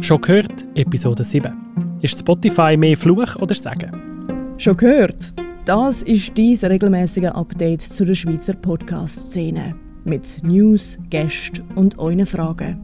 Schon 0.00 0.20
gehört, 0.20 0.66
Episode 0.74 1.24
7. 1.24 1.98
Ist 2.02 2.18
Spotify 2.18 2.76
mehr 2.76 2.96
Fluch 2.96 3.34
oder 3.36 3.54
Sagen? 3.54 4.54
Schon 4.58 4.76
gehört? 4.76 5.32
Das 5.64 6.02
ist 6.02 6.36
dein 6.36 6.54
regelmäßige 6.70 7.30
Update 7.30 7.80
zu 7.80 8.04
der 8.04 8.14
Schweizer 8.14 8.52
Podcast-Szene. 8.52 9.74
Mit 10.04 10.42
News, 10.44 10.98
Gästen 11.08 11.64
und 11.74 11.98
euren 11.98 12.26
Fragen. 12.26 12.78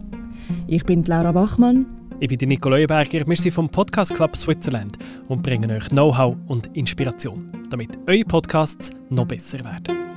Ich 0.66 0.84
bin 0.84 1.04
Laura 1.04 1.32
Bachmann. 1.32 1.86
Ich 2.18 2.28
bin 2.28 2.48
Nico 2.48 2.70
Leuenberger. 2.70 3.26
Wir 3.26 3.36
sind 3.36 3.52
vom 3.52 3.68
Podcast 3.68 4.14
Club 4.14 4.34
Switzerland 4.34 4.96
und 5.28 5.42
bringen 5.42 5.70
euch 5.70 5.88
Know-how 5.90 6.34
und 6.48 6.74
Inspiration, 6.76 7.52
damit 7.70 7.90
eure 8.08 8.24
Podcasts 8.24 8.90
noch 9.10 9.26
besser 9.26 9.58
werden. 9.62 10.11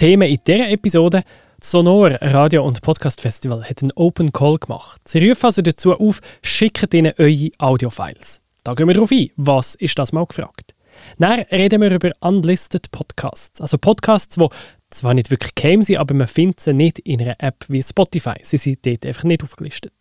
Themen 0.00 0.30
in 0.30 0.38
dieser 0.46 0.70
Episode. 0.70 1.24
Das 1.58 1.72
Sonor 1.72 2.12
Radio- 2.22 2.64
und 2.64 2.80
Podcast-Festival 2.80 3.62
hat 3.68 3.82
einen 3.82 3.92
Open 3.96 4.32
Call 4.32 4.56
gemacht. 4.56 5.06
Sie 5.06 5.28
rufen 5.28 5.44
also 5.44 5.60
dazu 5.60 5.92
auf, 5.92 6.20
schickt 6.42 6.94
ihnen 6.94 7.12
eure 7.18 7.50
Audiofiles. 7.58 8.40
Da 8.64 8.72
gehen 8.72 8.88
wir 8.88 8.94
darauf 8.94 9.10
ein. 9.12 9.28
Was 9.36 9.74
ist 9.74 9.98
das 9.98 10.14
mal 10.14 10.24
gefragt? 10.24 10.74
Dann 11.18 11.40
reden 11.52 11.82
wir 11.82 11.90
über 11.90 12.12
Unlisted 12.20 12.90
Podcasts. 12.90 13.60
Also 13.60 13.76
Podcasts, 13.76 14.36
die 14.36 14.48
zwar 14.88 15.12
nicht 15.12 15.30
wirklich 15.30 15.54
geheim 15.54 15.82
sind, 15.82 15.98
aber 15.98 16.14
man 16.14 16.28
findet 16.28 16.60
sie 16.60 16.72
nicht 16.72 17.00
in 17.00 17.20
einer 17.20 17.36
App 17.38 17.66
wie 17.68 17.82
Spotify. 17.82 18.36
Sie 18.40 18.56
sind 18.56 18.86
dort 18.86 19.04
einfach 19.04 19.24
nicht 19.24 19.42
aufgelistet. 19.42 19.92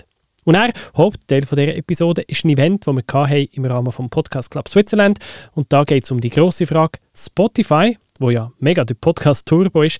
Und 0.45 0.53
der 0.53 0.71
Hauptteil 0.95 1.41
dieser 1.41 1.75
Episode 1.75 2.21
ist 2.21 2.45
ein 2.45 2.51
Event, 2.51 2.87
das 2.87 2.95
wir 2.95 3.03
hatten 3.05 3.49
im 3.51 3.65
Rahmen 3.65 3.91
des 3.91 4.09
Podcast 4.09 4.49
Club 4.49 4.69
Switzerland. 4.69 5.19
Und 5.55 5.73
da 5.73 5.83
geht 5.83 6.05
es 6.05 6.11
um 6.11 6.21
die 6.21 6.29
grosse 6.29 6.65
Frage, 6.65 6.99
Spotify, 7.13 7.97
wo 8.19 8.29
ja 8.29 8.51
mega 8.59 8.83
der 8.83 8.95
Podcast 8.95 9.47
Turbo 9.47 9.81
ist, 9.81 9.99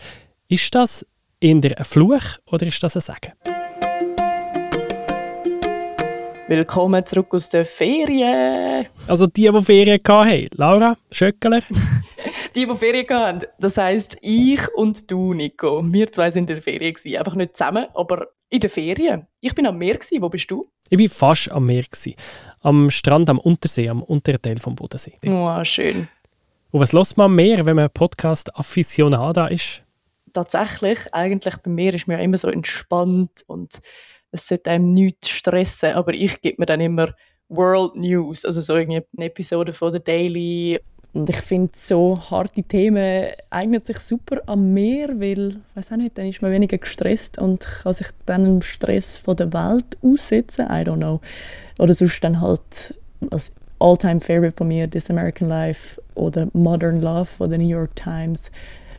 ist 0.49 0.75
das 0.75 1.05
in 1.39 1.61
der 1.61 1.77
ein 1.79 1.85
Fluch 1.85 2.37
oder 2.51 2.67
ist 2.67 2.83
das 2.83 2.97
ein 2.97 3.01
Segen? 3.01 3.33
Willkommen 6.49 7.05
zurück 7.05 7.33
aus 7.33 7.47
der 7.47 7.65
Ferien. 7.65 8.87
Also 9.07 9.25
die, 9.27 9.49
die 9.49 9.61
Ferien 9.61 9.99
hatten. 10.05 10.45
Laura, 10.55 10.97
Schöckeler. 11.11 11.61
die, 12.55 12.65
die 12.65 12.75
Ferien 12.75 13.07
hatten. 13.09 13.45
Das 13.59 13.77
heisst, 13.77 14.17
ich 14.21 14.67
und 14.75 15.09
du, 15.09 15.33
Nico. 15.33 15.81
Wir 15.85 16.11
zwei 16.11 16.29
sind 16.29 16.49
in 16.49 16.55
der 16.55 16.61
Ferien. 16.61 16.93
Gewesen. 16.93 17.17
Einfach 17.17 17.35
nicht 17.35 17.55
zusammen, 17.55 17.85
aber 17.93 18.27
in 18.49 18.59
der 18.59 18.69
Ferien. 18.69 19.27
Ich 19.39 19.53
bin 19.55 19.67
am 19.67 19.77
Meer. 19.77 19.93
Gewesen. 19.93 20.21
Wo 20.21 20.27
bist 20.27 20.49
du? 20.49 20.67
Ich 20.89 20.99
war 20.99 21.07
fast 21.07 21.51
am 21.51 21.67
Meer. 21.67 21.83
Gewesen. 21.83 22.15
Am 22.61 22.89
Strand 22.89 23.29
am 23.29 23.37
Untersee, 23.37 23.87
am 23.87 24.01
unteren 24.01 24.41
Teil 24.41 24.57
vom 24.57 24.75
Bodensee. 24.75 25.13
Oh, 25.27 25.63
schön. 25.63 26.09
Und 26.71 26.81
was 26.81 26.93
lässt 26.93 27.17
man 27.17 27.33
mehr, 27.33 27.65
wenn 27.65 27.75
man 27.75 27.89
Podcast-Afficionada 27.89 29.47
ist? 29.47 29.81
Tatsächlich, 30.33 30.99
eigentlich 31.11 31.57
bei 31.57 31.71
mir 31.71 31.93
ist 31.95 32.07
mir 32.07 32.21
immer 32.21 32.37
so 32.37 32.49
entspannt 32.49 33.43
und 33.47 33.79
es 34.31 34.47
sollte 34.47 34.69
einem 34.69 34.93
nichts 34.93 35.29
stressen, 35.29 35.93
aber 35.93 36.13
ich 36.13 36.39
gebe 36.41 36.57
mir 36.59 36.67
dann 36.67 36.81
immer 36.81 37.15
World 37.47 37.95
News, 37.95 38.45
also 38.45 38.61
so 38.61 38.75
eine 38.75 39.03
Episode 39.17 39.73
von 39.73 39.91
der 39.91 40.01
Daily. 40.01 40.79
Und 41.13 41.27
ich 41.27 41.37
finde, 41.37 41.71
so 41.73 42.19
harte 42.29 42.61
Themen 42.61 43.29
eignen 43.49 43.83
sich 43.83 43.97
super 43.97 44.39
am 44.45 44.71
Meer, 44.71 45.19
weil, 45.19 45.59
weiß 45.73 45.91
auch 45.91 45.97
nicht, 45.97 46.15
dann 46.19 46.27
ist 46.27 46.43
man 46.43 46.51
weniger 46.51 46.77
gestresst 46.77 47.39
und 47.39 47.65
kann 47.65 47.93
sich 47.93 48.09
dann 48.27 48.43
dem 48.43 48.61
Stress 48.61 49.17
von 49.17 49.35
der 49.35 49.51
Welt 49.51 49.97
aussetzen, 50.03 50.67
I 50.67 50.83
don't 50.83 50.97
know. 50.97 51.19
Oder 51.79 51.95
sonst 51.95 52.23
dann 52.23 52.39
halt 52.39 52.93
als 53.31 53.51
All-Time 53.79 54.21
Favorite 54.21 54.55
von 54.55 54.67
mir, 54.67 54.89
This 54.89 55.09
American 55.09 55.47
Life 55.47 56.01
oder 56.15 56.47
Modern 56.53 57.01
Love 57.01 57.25
von 57.25 57.49
der 57.49 57.59
New 57.59 57.67
York 57.67 57.95
Times, 57.95 58.51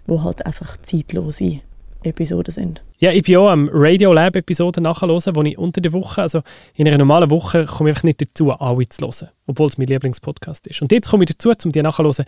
wo 0.07 0.23
halt 0.23 0.45
einfach 0.45 0.77
zeitlose 0.79 1.61
Episoden 2.03 2.53
sind. 2.53 2.83
Ja, 2.99 3.13
ich 3.13 3.23
bin 3.23 3.37
auch 3.37 3.49
am 3.49 3.69
Radio 3.73 4.13
Lab 4.13 4.37
Episoden 4.37 4.83
nachhören, 4.85 5.37
wo 5.37 5.43
ich 5.43 5.59
unter 5.59 5.81
der 5.81 5.93
Woche, 5.93 6.23
also 6.23 6.43
in 6.75 6.89
einer 6.89 6.99
normalen 6.99 7.31
Woche, 7.31 7.67
komme 7.67 7.91
ich 7.91 8.03
nicht 8.03 8.21
dazu, 8.21 8.53
alle 8.53 8.89
zu 8.89 9.07
hören, 9.07 9.31
obwohl 9.47 9.69
es 9.69 9.79
mein 9.79 9.87
Lieblingspodcast 9.87 10.67
ist. 10.67 10.83
Und 10.83 10.93
jetzt 10.93 11.09
komme 11.09 11.25
ich 11.25 11.31
dazu, 11.31 11.51
um 11.65 11.73
die 11.73 11.83
nachzuhören. 11.83 12.25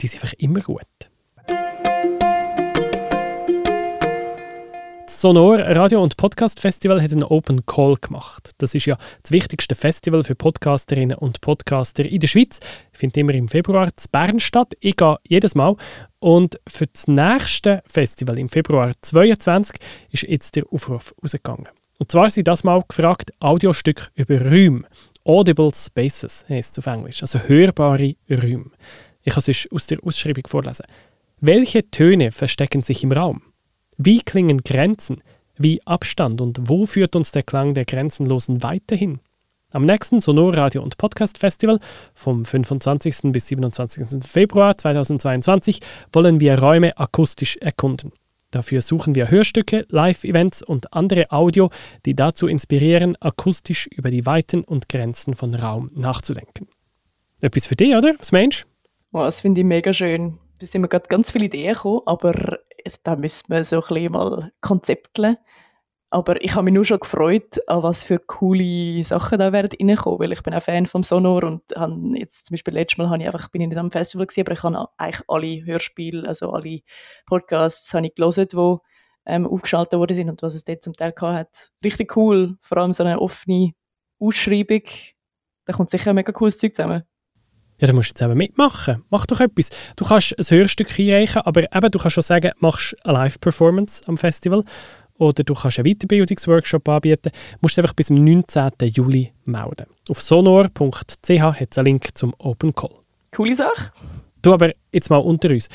Die 0.00 0.06
sind 0.06 0.22
einfach 0.22 0.34
immer 0.38 0.60
gut. 0.60 0.82
Sonor 5.24 5.58
Radio- 5.58 6.02
und 6.02 6.18
Podcast-Festival 6.18 7.00
hat 7.00 7.10
einen 7.10 7.22
Open 7.22 7.64
Call 7.64 7.96
gemacht. 7.98 8.50
Das 8.58 8.74
ist 8.74 8.84
ja 8.84 8.98
das 9.22 9.32
wichtigste 9.32 9.74
Festival 9.74 10.22
für 10.22 10.34
Podcasterinnen 10.34 11.16
und 11.16 11.40
Podcaster 11.40 12.04
in 12.04 12.20
der 12.20 12.28
Schweiz. 12.28 12.60
Findet 12.92 13.16
immer 13.16 13.32
im 13.32 13.48
Februar 13.48 13.86
in 13.86 13.92
Bern 14.12 14.38
statt. 14.38 14.74
Ich 14.80 14.98
gehe 14.98 15.16
jedes 15.26 15.54
Mal. 15.54 15.76
Und 16.18 16.60
für 16.68 16.86
das 16.88 17.08
nächste 17.08 17.82
Festival 17.86 18.38
im 18.38 18.50
Februar 18.50 18.92
2022 19.00 19.76
ist 20.10 20.22
jetzt 20.24 20.56
der 20.56 20.64
Aufruf 20.70 21.14
rausgegangen. 21.22 21.68
Und 21.98 22.12
zwar 22.12 22.28
sind 22.28 22.46
das 22.46 22.62
mal 22.62 22.84
gefragt 22.86 23.32
Audiostück 23.40 24.10
über 24.16 24.38
Räume. 24.38 24.82
Audible 25.24 25.70
Spaces 25.74 26.44
heisst 26.50 26.76
es 26.76 26.86
auf 26.86 26.92
Englisch, 26.92 27.22
also 27.22 27.38
hörbare 27.38 28.14
Räume. 28.30 28.72
Ich 29.22 29.32
kann 29.32 29.42
es 29.46 29.68
aus 29.72 29.86
der 29.86 30.04
Ausschreibung 30.04 30.46
vorlesen. 30.46 30.84
Welche 31.40 31.90
Töne 31.90 32.30
verstecken 32.30 32.82
sich 32.82 33.02
im 33.02 33.12
Raum? 33.12 33.53
Wie 33.96 34.22
klingen 34.22 34.58
Grenzen? 34.58 35.22
Wie 35.56 35.80
Abstand 35.86 36.40
und 36.40 36.68
wo 36.68 36.84
führt 36.84 37.14
uns 37.14 37.30
der 37.30 37.44
Klang 37.44 37.74
der 37.74 37.84
Grenzenlosen 37.84 38.62
weiterhin? 38.64 39.20
Am 39.72 39.82
nächsten 39.82 40.18
Sonorradio- 40.18 40.80
und 40.80 40.96
Podcast-Festival 40.98 41.78
vom 42.12 42.44
25. 42.44 43.32
bis 43.32 43.46
27. 43.48 44.24
Februar 44.24 44.76
2022 44.76 45.80
wollen 46.12 46.40
wir 46.40 46.58
Räume 46.58 46.98
akustisch 46.98 47.56
erkunden. 47.58 48.12
Dafür 48.50 48.82
suchen 48.82 49.14
wir 49.14 49.30
Hörstücke, 49.30 49.86
Live-Events 49.88 50.62
und 50.62 50.92
andere 50.92 51.30
Audio, 51.30 51.70
die 52.04 52.14
dazu 52.14 52.48
inspirieren, 52.48 53.14
akustisch 53.20 53.86
über 53.86 54.10
die 54.10 54.26
Weiten 54.26 54.64
und 54.64 54.88
Grenzen 54.88 55.34
von 55.34 55.54
Raum 55.54 55.88
nachzudenken. 55.94 56.66
Etwas 57.40 57.66
für 57.66 57.76
dich, 57.76 57.94
oder? 57.94 58.14
Was 58.18 58.32
meinst 58.32 58.62
du? 59.12 59.18
Oh, 59.18 59.22
das 59.22 59.40
finde 59.40 59.60
ich 59.60 59.66
mega 59.66 59.92
schön. 59.92 60.38
Da 60.58 60.66
sind 60.66 60.80
mir 60.80 60.88
gerade 60.88 61.08
ganz 61.08 61.30
viele 61.30 61.46
Ideen 61.46 61.74
gekommen, 61.74 62.00
aber 62.06 62.58
da 63.02 63.16
müssen 63.16 63.46
wir 63.48 63.64
so 63.64 63.76
ein 63.76 63.80
bisschen 63.80 64.12
mal 64.12 64.52
konzepteln. 64.60 65.36
Aber 66.14 66.40
ich 66.44 66.54
habe 66.54 66.62
mich 66.62 66.74
nur 66.74 66.84
schon 66.84 67.00
gefreut, 67.00 67.58
an 67.68 67.82
was 67.82 68.04
für 68.04 68.20
coole 68.20 69.02
Sachen 69.02 69.40
da 69.40 69.52
werden 69.52 69.76
reinkommen, 69.80 70.20
weil 70.20 70.30
ich 70.30 70.44
bin 70.44 70.54
auch 70.54 70.62
Fan 70.62 70.86
vom 70.86 71.02
Sonor 71.02 71.42
und 71.42 71.62
habe 71.74 71.96
jetzt 72.16 72.46
zum 72.46 72.54
Beispiel 72.54 72.74
letztes 72.74 72.98
Mal 72.98 73.08
habe 73.10 73.20
ich 73.20 73.26
einfach, 73.26 73.48
bin 73.48 73.62
ich 73.62 73.68
nicht 73.68 73.78
am 73.78 73.90
Festival 73.90 74.26
gewesen, 74.26 74.42
aber 74.42 74.52
ich 74.52 74.62
habe 74.62 74.88
eigentlich 74.96 75.24
alle 75.26 75.66
Hörspiele, 75.66 76.28
also 76.28 76.52
alle 76.52 76.82
Podcasts 77.26 77.92
habe 77.94 78.06
ich 78.06 78.14
gelesen, 78.14 78.46
die 78.52 78.76
ähm, 79.26 79.46
aufgeschaltet 79.48 79.98
worden 79.98 80.14
sind 80.14 80.30
und 80.30 80.40
was 80.42 80.54
es 80.54 80.62
dort 80.62 80.84
zum 80.84 80.94
Teil 80.94 81.12
hat. 81.20 81.72
Richtig 81.82 82.16
cool, 82.16 82.58
vor 82.60 82.78
allem 82.78 82.92
so 82.92 83.02
eine 83.02 83.20
offene 83.20 83.72
Ausschreibung. 84.20 84.82
Da 85.64 85.72
kommt 85.72 85.90
sicher 85.90 86.10
ein 86.10 86.14
mega 86.14 86.30
cooles 86.30 86.58
Zeug 86.58 86.76
zusammen. 86.76 87.02
Ja, 87.84 87.88
dann 87.88 87.96
musst 87.96 88.08
du 88.08 88.12
jetzt 88.12 88.22
eben 88.22 88.38
mitmachen. 88.38 89.04
Mach 89.10 89.26
doch 89.26 89.40
etwas. 89.40 89.68
Du 89.96 90.06
kannst 90.06 90.34
ein 90.38 90.56
Hörstück 90.56 90.88
einreichen, 90.98 91.42
aber 91.42 91.64
eben, 91.64 91.90
du 91.90 91.98
kannst 91.98 92.14
schon 92.14 92.22
sagen, 92.22 92.50
machst 92.60 92.96
eine 93.04 93.12
Live-Performance 93.12 94.00
am 94.06 94.16
Festival 94.16 94.64
oder 95.18 95.44
du 95.44 95.52
kannst 95.52 95.78
einen 95.78 95.92
Weiterbildungsworkshop 95.92 96.88
anbieten. 96.88 97.28
Du 97.30 97.58
musst 97.60 97.78
einfach 97.78 97.92
bis 97.92 98.06
zum 98.06 98.24
19. 98.24 98.70
Juli 98.84 99.34
melden. 99.44 99.84
Auf 100.08 100.22
sonor.ch 100.22 100.72
hat 100.80 101.68
es 101.70 101.76
einen 101.76 101.84
Link 101.84 102.08
zum 102.16 102.32
Open 102.38 102.74
Call. 102.74 102.94
Coole 103.30 103.54
Sache. 103.54 103.92
Du 104.40 104.54
aber 104.54 104.72
jetzt 104.90 105.10
mal 105.10 105.18
unter 105.18 105.50
uns. 105.50 105.68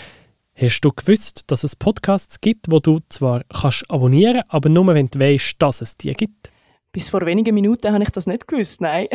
Hast 0.56 0.82
du 0.82 0.90
gewusst, 0.90 1.44
dass 1.46 1.64
es 1.64 1.76
Podcasts 1.76 2.42
gibt, 2.42 2.72
wo 2.72 2.80
du 2.80 3.02
zwar 3.10 3.44
kannst 3.50 3.86
abonnieren 3.88 4.38
kannst, 4.38 4.52
aber 4.52 4.70
nur 4.70 4.88
wenn 4.88 5.10
du 5.10 5.20
weißt, 5.20 5.58
dass 5.60 5.82
es 5.82 5.96
die 5.96 6.12
gibt? 6.14 6.50
Bis 6.92 7.08
vor 7.08 7.24
wenigen 7.24 7.54
Minuten 7.54 7.94
habe 7.94 8.02
ich 8.02 8.10
das 8.10 8.26
nicht 8.26 8.48
gewusst, 8.48 8.82
nein. 8.82 9.08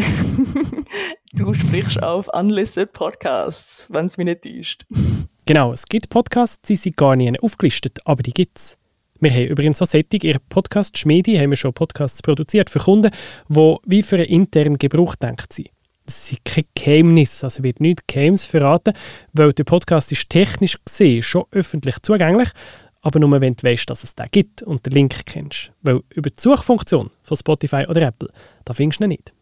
du 1.32 1.52
sprichst 1.52 2.00
auf 2.00 2.28
Unlisted 2.32 2.92
Podcasts, 2.92 3.88
wenn 3.90 4.06
es 4.06 4.16
mich 4.16 4.26
nicht 4.26 4.42
täuscht. 4.42 4.86
Genau, 5.44 5.72
es 5.72 5.84
gibt 5.86 6.08
Podcasts, 6.08 6.62
die 6.62 6.76
sind 6.76 6.96
gar 6.96 7.16
nicht 7.16 7.42
aufgelistet, 7.42 7.98
aber 8.04 8.22
die 8.22 8.32
gibt 8.32 8.58
es. 8.58 8.78
Wir 9.18 9.32
haben 9.32 9.46
übrigens 9.46 9.78
so 9.78 9.84
Sättig, 9.86 10.22
ihr 10.22 10.38
Podcast 10.38 10.96
Schmiedi, 10.98 11.36
haben 11.36 11.50
wir 11.50 11.56
schon 11.56 11.72
Podcasts 11.72 12.22
produziert 12.22 12.70
für 12.70 12.78
Kunden, 12.78 13.10
die 13.48 13.76
wie 13.86 14.04
für 14.04 14.16
einen 14.16 14.26
internen 14.26 14.78
Gebrauch 14.78 15.16
denkt 15.16 15.52
sind. 15.52 15.70
Das 16.06 16.30
ist 16.30 16.44
kein 16.44 16.66
Geheimnis, 16.76 17.42
also 17.42 17.64
wird 17.64 17.80
nicht 17.80 18.06
Games 18.06 18.44
verraten, 18.44 18.92
weil 19.32 19.52
der 19.52 19.64
Podcast 19.64 20.12
ist 20.12 20.30
technisch 20.30 20.78
gesehen 20.84 21.22
schon 21.22 21.46
öffentlich 21.50 22.00
zugänglich, 22.02 22.50
aber 23.04 23.20
nur 23.20 23.40
wenn 23.40 23.52
du 23.52 23.62
weißt, 23.62 23.88
dass 23.88 24.02
es 24.02 24.14
den 24.14 24.26
gibt 24.32 24.62
und 24.62 24.84
den 24.86 24.92
Link 24.92 25.26
kennst. 25.26 25.70
Weil 25.82 26.00
über 26.14 26.30
die 26.30 26.40
Suchfunktion 26.40 27.10
von 27.22 27.36
Spotify 27.36 27.86
oder 27.86 28.00
Apple, 28.02 28.30
da 28.64 28.72
findest 28.72 29.00
du 29.00 29.04
ihn 29.04 29.10
nicht. 29.10 29.32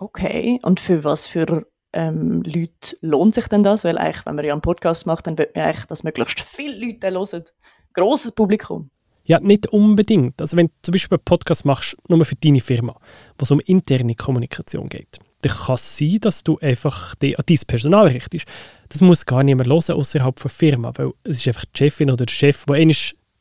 Okay, 0.00 0.58
und 0.62 0.80
für 0.80 1.04
was 1.04 1.26
für 1.26 1.66
ähm, 1.92 2.42
Leute 2.42 2.96
lohnt 3.02 3.34
sich 3.34 3.46
denn 3.48 3.62
das? 3.62 3.84
Weil 3.84 3.98
eigentlich, 3.98 4.24
wenn 4.24 4.34
man 4.34 4.44
ja 4.46 4.52
einen 4.52 4.62
Podcast 4.62 5.06
macht, 5.06 5.26
dann 5.26 5.36
will 5.36 5.48
man 5.54 5.64
eigentlich, 5.66 5.84
dass 5.84 6.04
möglichst 6.04 6.40
viele 6.40 6.86
Leute 6.86 7.10
hören. 7.10 7.44
Grosses 7.92 8.32
Publikum. 8.32 8.90
Ja, 9.24 9.38
nicht 9.40 9.68
unbedingt. 9.68 10.40
Also 10.40 10.56
wenn 10.56 10.68
du 10.68 10.72
zum 10.80 10.92
Beispiel 10.92 11.18
einen 11.18 11.24
Podcast 11.24 11.66
machst, 11.66 11.96
nur 12.08 12.24
für 12.24 12.34
deine 12.34 12.60
Firma, 12.60 12.98
wo 13.38 13.42
es 13.42 13.50
um 13.50 13.60
interne 13.60 14.14
Kommunikation 14.14 14.88
geht, 14.88 15.20
dann 15.42 15.56
kann 15.56 15.74
es 15.74 15.98
sein, 15.98 16.18
dass 16.20 16.42
du 16.42 16.58
einfach 16.58 17.14
die, 17.16 17.36
an 17.36 17.44
dein 17.46 17.58
Personal 17.66 18.06
richtest. 18.06 18.46
Das 18.88 19.00
muss 19.00 19.26
gar 19.26 19.42
niemand 19.42 19.68
hören 19.68 19.94
außerhalb 19.94 20.40
der 20.40 20.50
Firma, 20.50 20.92
weil 20.96 21.12
es 21.24 21.38
ist 21.38 21.48
einfach 21.48 21.64
die 21.66 21.78
Chefin 21.78 22.10
oder 22.10 22.24
der 22.24 22.32
Chef, 22.32 22.64
der 22.66 22.76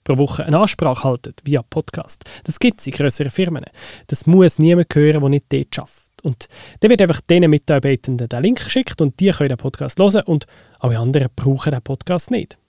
pro 0.03 0.17
Woche 0.17 0.45
eine 0.45 0.59
Ansprache 0.59 1.03
haltet 1.03 1.41
via 1.43 1.61
Podcast. 1.61 2.23
Das 2.43 2.59
gibt 2.59 2.79
es 2.79 2.87
in 2.87 2.93
größeren 2.93 3.31
Firmen. 3.31 3.65
Das 4.07 4.25
muss 4.25 4.59
niemand 4.59 4.93
hören, 4.93 5.21
der 5.21 5.29
nicht 5.29 5.45
dort 5.49 5.79
arbeitet. 5.79 6.11
Und 6.23 6.47
dann 6.79 6.89
wird 6.89 7.01
einfach 7.01 7.21
den 7.21 7.49
Mitarbeitenden 7.49 8.29
der 8.29 8.41
Link 8.41 8.63
geschickt 8.63 9.01
und 9.01 9.19
die 9.19 9.31
können 9.31 9.49
den 9.49 9.57
Podcast 9.57 9.99
hören 9.99 10.23
und 10.25 10.45
alle 10.79 10.99
anderen 10.99 11.29
brauchen 11.35 11.71
den 11.71 11.81
Podcast 11.81 12.31
nicht. 12.31 12.60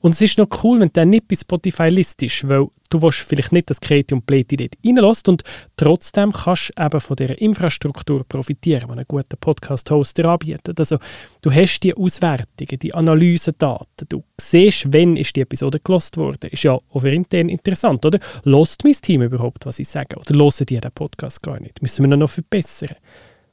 Und 0.00 0.12
es 0.12 0.20
ist 0.20 0.38
noch 0.38 0.48
cool, 0.62 0.80
wenn 0.80 0.92
der 0.92 1.06
nicht 1.06 1.26
bei 1.26 1.34
Spotify 1.34 1.88
listest, 1.88 2.48
weil 2.48 2.68
du 2.90 3.02
willst 3.02 3.18
vielleicht 3.18 3.52
nicht 3.52 3.68
das 3.68 3.80
Kreti 3.80 4.14
und 4.14 4.24
Pleti 4.24 4.56
dort 4.56 4.74
reinlässt 4.84 5.28
und 5.28 5.42
trotzdem 5.76 6.32
kannst 6.32 6.72
du 6.74 6.84
eben 6.84 7.00
von 7.00 7.16
dieser 7.16 7.38
Infrastruktur 7.40 8.24
profitieren, 8.24 8.88
die 8.92 8.98
ein 8.98 9.04
guter 9.06 9.36
Podcast-Hoster 9.36 10.24
anbietet. 10.26 10.78
Also 10.78 10.98
du 11.42 11.50
hast 11.50 11.80
die 11.80 11.94
Auswertungen, 11.94 12.78
die 12.80 12.94
Analysedaten, 12.94 14.08
du 14.08 14.22
siehst, 14.40 14.92
wenn 14.92 15.16
ist 15.16 15.34
die 15.34 15.40
Episode 15.40 15.80
gelost 15.80 16.16
worden. 16.16 16.50
Ist 16.50 16.62
ja 16.62 16.72
auch 16.72 17.04
intern 17.04 17.48
interessant, 17.48 18.04
oder? 18.06 18.20
Lost 18.44 18.84
mein 18.84 18.94
Team 18.94 19.22
überhaupt, 19.22 19.66
was 19.66 19.78
ich 19.78 19.88
sage? 19.88 20.16
Oder 20.16 20.34
hören 20.34 20.66
die 20.66 20.80
den 20.80 20.92
Podcast 20.92 21.42
gar 21.42 21.58
nicht? 21.60 21.82
Müssen 21.82 22.08
wir 22.08 22.16
noch 22.16 22.30
verbessern? 22.30 22.96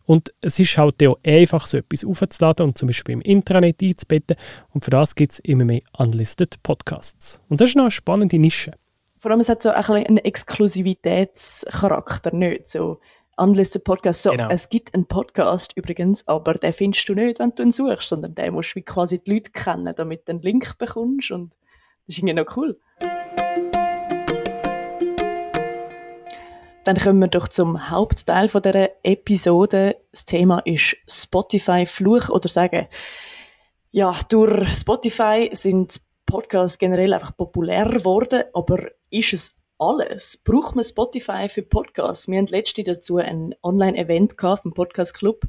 Und 0.06 0.34
es 0.42 0.60
ist 0.60 0.78
halt 0.78 1.02
auch 1.08 1.18
einfach, 1.26 1.66
so 1.68 1.78
etwas 1.78 2.04
aufzuladen 2.06 2.68
und 2.68 2.78
zum 2.78 2.88
Beispiel 2.88 3.14
im 3.14 3.22
Intranet 3.22 3.82
einzubetten. 3.82 4.36
Und 4.74 4.84
für 4.86 4.92
das 4.92 5.16
gibt 5.16 5.32
es 5.34 5.40
immer 5.40 5.66
mehr 5.66 5.82
Unlisted 5.98 6.62
Podcasts. 6.64 7.42
Und 7.50 7.60
das 7.62 7.70
ist 7.70 7.76
noch 7.76 7.86
eine 7.86 7.92
spannende 7.92 8.38
Nische. 8.38 8.74
Vor 9.18 9.32
allem, 9.32 9.40
es 9.40 9.50
hat 9.50 9.64
so 9.64 9.70
ein 9.70 9.84
einen 9.84 10.18
Exklusivitätscharakter, 10.18 12.34
nicht 12.34 12.70
so 12.70 13.00
Unlisted 13.38 13.84
Podcasts. 13.84 14.24
So, 14.24 14.32
genau. 14.32 14.48
Es 14.50 14.70
gibt 14.70 14.94
einen 14.94 15.08
Podcast 15.08 15.74
übrigens, 15.76 16.26
aber 16.28 16.54
den 16.54 16.74
findest 16.74 17.10
du 17.10 17.16
nicht, 17.16 17.40
wenn 17.40 17.52
du 17.52 17.64
ihn 17.64 17.72
suchst, 17.72 18.10
sondern 18.10 18.36
den 18.36 18.54
musst 18.54 18.76
du 18.76 18.82
quasi 18.82 19.20
die 19.20 19.34
Leute 19.34 19.52
kennen, 19.52 19.94
damit 19.96 20.28
du 20.28 20.34
einen 20.34 20.42
Link 20.42 20.78
bekommst. 20.78 21.32
Und 21.32 21.54
das 22.06 22.16
ist 22.16 22.20
irgendwie 22.20 22.36
noch 22.36 22.56
cool. 22.56 22.80
Dann 26.86 26.98
kommen 26.98 27.20
wir 27.20 27.28
doch 27.28 27.48
zum 27.48 27.90
Hauptteil 27.90 28.48
von 28.48 28.62
der 28.62 29.04
Episode. 29.04 29.98
Das 30.12 30.24
Thema 30.24 30.60
ist 30.60 30.96
Spotify 31.10 31.88
Fluch 31.88 32.30
oder 32.30 32.48
sagen. 32.48 32.86
Ja, 33.92 34.16
durch 34.30 34.72
Spotify 34.72 35.50
sind 35.52 36.00
Podcasts 36.28 36.78
generell 36.78 37.14
einfach 37.16 37.36
populär 37.36 37.86
geworden, 37.86 38.44
aber 38.54 38.92
ist 39.10 39.34
es 39.34 39.56
alles? 39.80 40.38
Braucht 40.38 40.76
man 40.76 40.86
Spotify 40.86 41.50
für 41.50 41.64
Podcasts? 41.64 42.28
Wir 42.28 42.38
hatten 42.38 42.52
letztens 42.52 42.86
dazu 42.86 43.18
ein 43.18 43.56
Online-Event 43.64 44.36
vom 44.40 44.74
Podcast 44.76 45.16
Club 45.16 45.46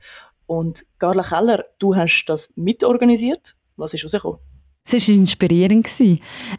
und 0.46 0.86
Carla 0.98 1.22
Keller, 1.22 1.64
du 1.78 1.94
hast 1.94 2.24
das 2.26 2.48
mitorganisiert. 2.56 3.56
Was 3.76 3.92
ist 3.92 4.04
rausgekommen? 4.04 4.55
Es 4.88 5.08
war 5.08 5.14
inspirierend. 5.14 5.88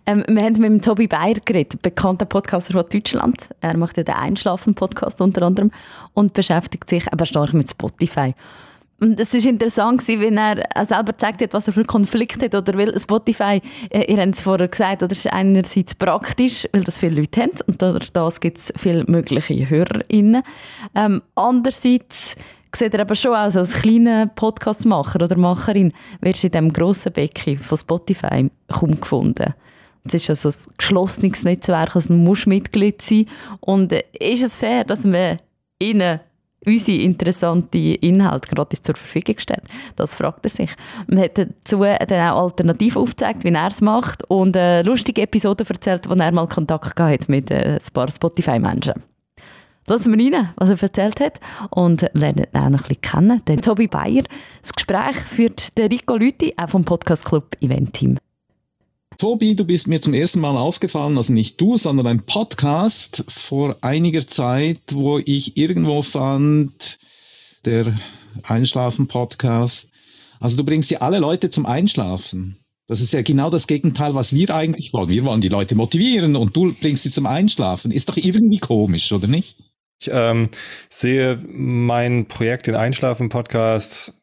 Ähm, 0.06 0.26
wir 0.28 0.44
haben 0.44 0.60
mit 0.60 0.84
Tobi 0.84 1.08
Bayer 1.08 1.36
geredet, 1.46 1.82
bekannter 1.82 2.26
Podcaster 2.26 2.78
aus 2.78 2.90
Deutschland. 2.90 3.50
Er 3.62 3.78
macht 3.78 3.96
ja 3.96 4.04
den 4.04 4.16
Einschlafen-Podcast 4.16 5.22
unter 5.22 5.44
anderem 5.44 5.72
und 6.14 6.34
beschäftigt 6.34 6.90
sich 6.90 7.12
aber 7.12 7.26
stark 7.26 7.54
mit 7.54 7.70
Spotify. 7.70 8.34
Und 9.00 9.20
es 9.20 9.34
war 9.34 9.46
interessant, 9.46 10.06
wie 10.08 10.26
er 10.26 10.86
selber 10.86 11.12
gezeigt 11.12 11.42
hat, 11.42 11.54
was 11.54 11.68
er 11.68 11.74
für 11.74 11.86
Konflikte 11.86 12.46
hat. 12.46 12.56
Oder 12.56 12.78
weil 12.78 13.00
Spotify, 13.00 13.62
äh, 13.92 14.12
ihr 14.12 14.20
habt 14.20 14.36
es 14.36 14.42
vorher 14.42 14.68
gesagt, 14.68 15.04
oder 15.04 15.14
ist 15.14 15.32
einerseits 15.32 15.96
praktisch, 15.96 16.68
weil 16.74 16.84
das 16.84 16.98
viele 16.98 17.22
Leute 17.22 17.44
haben 17.44 17.52
und 17.68 17.82
dadurch 17.82 18.40
gibt 18.42 18.58
es 18.58 18.74
viele 18.76 19.06
mögliche 19.08 19.70
HörerInnen. 19.70 20.44
Ähm, 20.96 21.22
andererseits 21.36 22.36
sieht 22.78 22.94
er 22.94 23.02
aber 23.02 23.16
schon 23.16 23.36
aus 23.36 23.56
als 23.56 23.74
kleiner 23.74 24.28
Podcastmacher 24.28 25.22
oder 25.22 25.38
Macherin, 25.38 25.94
wirst 26.22 26.44
du 26.44 26.48
in 26.48 26.52
diesem 26.52 26.74
grossen 26.74 27.12
Becken 27.12 27.60
von 27.60 27.78
Spotify 27.78 28.50
kaum 28.68 29.00
gefunden. 29.00 29.54
Es 30.06 30.14
ist 30.14 30.30
also 30.30 30.50
ein 30.50 30.76
geschlossenes 30.78 31.44
Netzwerk, 31.44 31.96
also 31.96 32.14
du 32.14 32.20
musst 32.20 32.48
Mitglied 32.48 33.02
sein. 33.02 33.26
Und 33.60 33.92
äh, 33.92 34.04
ist 34.20 34.44
es 34.44 34.56
fair, 34.56 34.84
dass 34.84 35.04
wir 35.04 35.38
ihnen 35.80 36.20
unsere 36.66 37.02
interessanten 37.02 37.96
Inhalte 37.96 38.56
gratis 38.56 38.82
zur 38.82 38.96
Verfügung 38.96 39.38
stellen? 39.40 39.64
Das 39.96 40.16
fragt 40.16 40.46
er 40.46 40.50
sich. 40.50 40.72
Man 41.08 41.20
hat 41.20 41.38
dazu 41.38 41.80
dann 41.80 42.30
auch 42.30 42.44
Alternativen 42.44 43.02
aufgezeigt, 43.02 43.44
wie 43.44 43.50
er 43.50 43.68
es 43.68 43.82
macht 43.82 44.24
und 44.30 44.56
eine 44.56 44.84
lustige 44.84 45.24
Episode 45.24 45.66
erzählt, 45.68 46.10
wo 46.10 46.14
er 46.14 46.32
mal 46.32 46.48
Kontakt 46.48 47.00
hatte 47.00 47.30
mit 47.32 47.52
äh, 47.52 47.74
ein 47.76 47.94
paar 47.94 48.10
Spotify-Menschen. 48.10 48.94
Lassen 49.90 50.18
wir 50.18 50.34
rein, 50.34 50.50
was 50.58 50.70
er 50.70 50.82
erzählt 50.82 51.22
hat 51.22 51.40
und 51.70 52.06
lernen 52.12 52.40
ihn 52.40 52.60
auch 52.60 52.70
noch 52.70 52.84
ein 52.84 52.88
bisschen 52.90 53.02
kennen. 53.02 53.46
Den 53.46 53.62
Tobi 53.62 53.88
Bayer. 53.88 54.24
Das 54.62 54.74
Gespräch 54.74 55.16
führt 55.16 55.78
der 55.78 55.90
Rico 55.90 56.18
Lüthi, 56.18 56.54
auch 56.58 56.70
vom 56.70 56.84
Podcast 56.84 57.24
Club 57.24 57.56
Event 57.62 57.94
Team. 57.94 58.18
Tobi, 59.18 59.56
du 59.56 59.64
bist 59.64 59.88
mir 59.88 60.02
zum 60.02 60.14
ersten 60.14 60.42
Mal 60.42 60.58
aufgefallen, 60.58 61.16
also 61.16 61.32
nicht 61.32 61.60
du, 61.62 61.78
sondern 61.78 62.06
ein 62.06 62.24
Podcast 62.24 63.24
vor 63.30 63.78
einiger 63.80 64.28
Zeit, 64.28 64.82
wo 64.92 65.20
ich 65.20 65.56
irgendwo 65.56 66.02
fand, 66.02 66.98
der 67.64 67.98
Einschlafen-Podcast. 68.44 69.90
Also 70.42 70.58
du 70.58 70.66
bringst 70.66 70.92
ja 70.92 71.00
alle 71.00 71.20
Leute 71.20 71.50
zum 71.50 71.66
Einschlafen. 71.66 72.58
Das 72.88 73.00
ist 73.00 73.14
ja 73.14 73.22
genau 73.22 73.50
das 73.50 73.68
Gegenteil, 73.68 74.16
was 74.16 74.34
wir 74.34 74.54
eigentlich 74.54 74.92
wollen. 74.92 75.10
Wir 75.10 75.24
wollen 75.24 75.42
die 75.42 75.48
Leute 75.48 75.76
motivieren 75.76 76.36
und 76.36 76.56
du 76.56 76.74
bringst 76.74 77.04
sie 77.04 77.10
zum 77.10 77.26
Einschlafen. 77.26 77.92
Ist 77.92 78.10
doch 78.10 78.18
irgendwie 78.18 78.60
komisch, 78.60 79.14
oder 79.14 79.28
nicht? 79.28 79.56
Ich 80.00 80.10
ähm, 80.12 80.50
sehe 80.90 81.40
mein 81.48 82.28
Projekt, 82.28 82.68
den 82.68 82.76
Einschlafen-Podcast, 82.76 84.14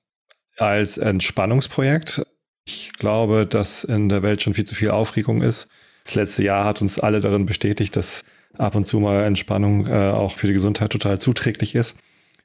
als 0.56 0.98
Entspannungsprojekt. 0.98 2.24
Ich 2.66 2.92
glaube, 2.92 3.46
dass 3.46 3.84
in 3.84 4.08
der 4.08 4.22
Welt 4.22 4.40
schon 4.40 4.54
viel 4.54 4.64
zu 4.64 4.74
viel 4.74 4.90
Aufregung 4.90 5.42
ist. 5.42 5.68
Das 6.04 6.14
letzte 6.14 6.44
Jahr 6.44 6.64
hat 6.64 6.80
uns 6.80 6.98
alle 6.98 7.20
darin 7.20 7.46
bestätigt, 7.46 7.96
dass 7.96 8.24
ab 8.56 8.74
und 8.74 8.86
zu 8.86 9.00
mal 9.00 9.24
Entspannung 9.24 9.86
äh, 9.86 10.10
auch 10.10 10.36
für 10.36 10.46
die 10.46 10.52
Gesundheit 10.52 10.90
total 10.90 11.18
zuträglich 11.18 11.74
ist. 11.74 11.96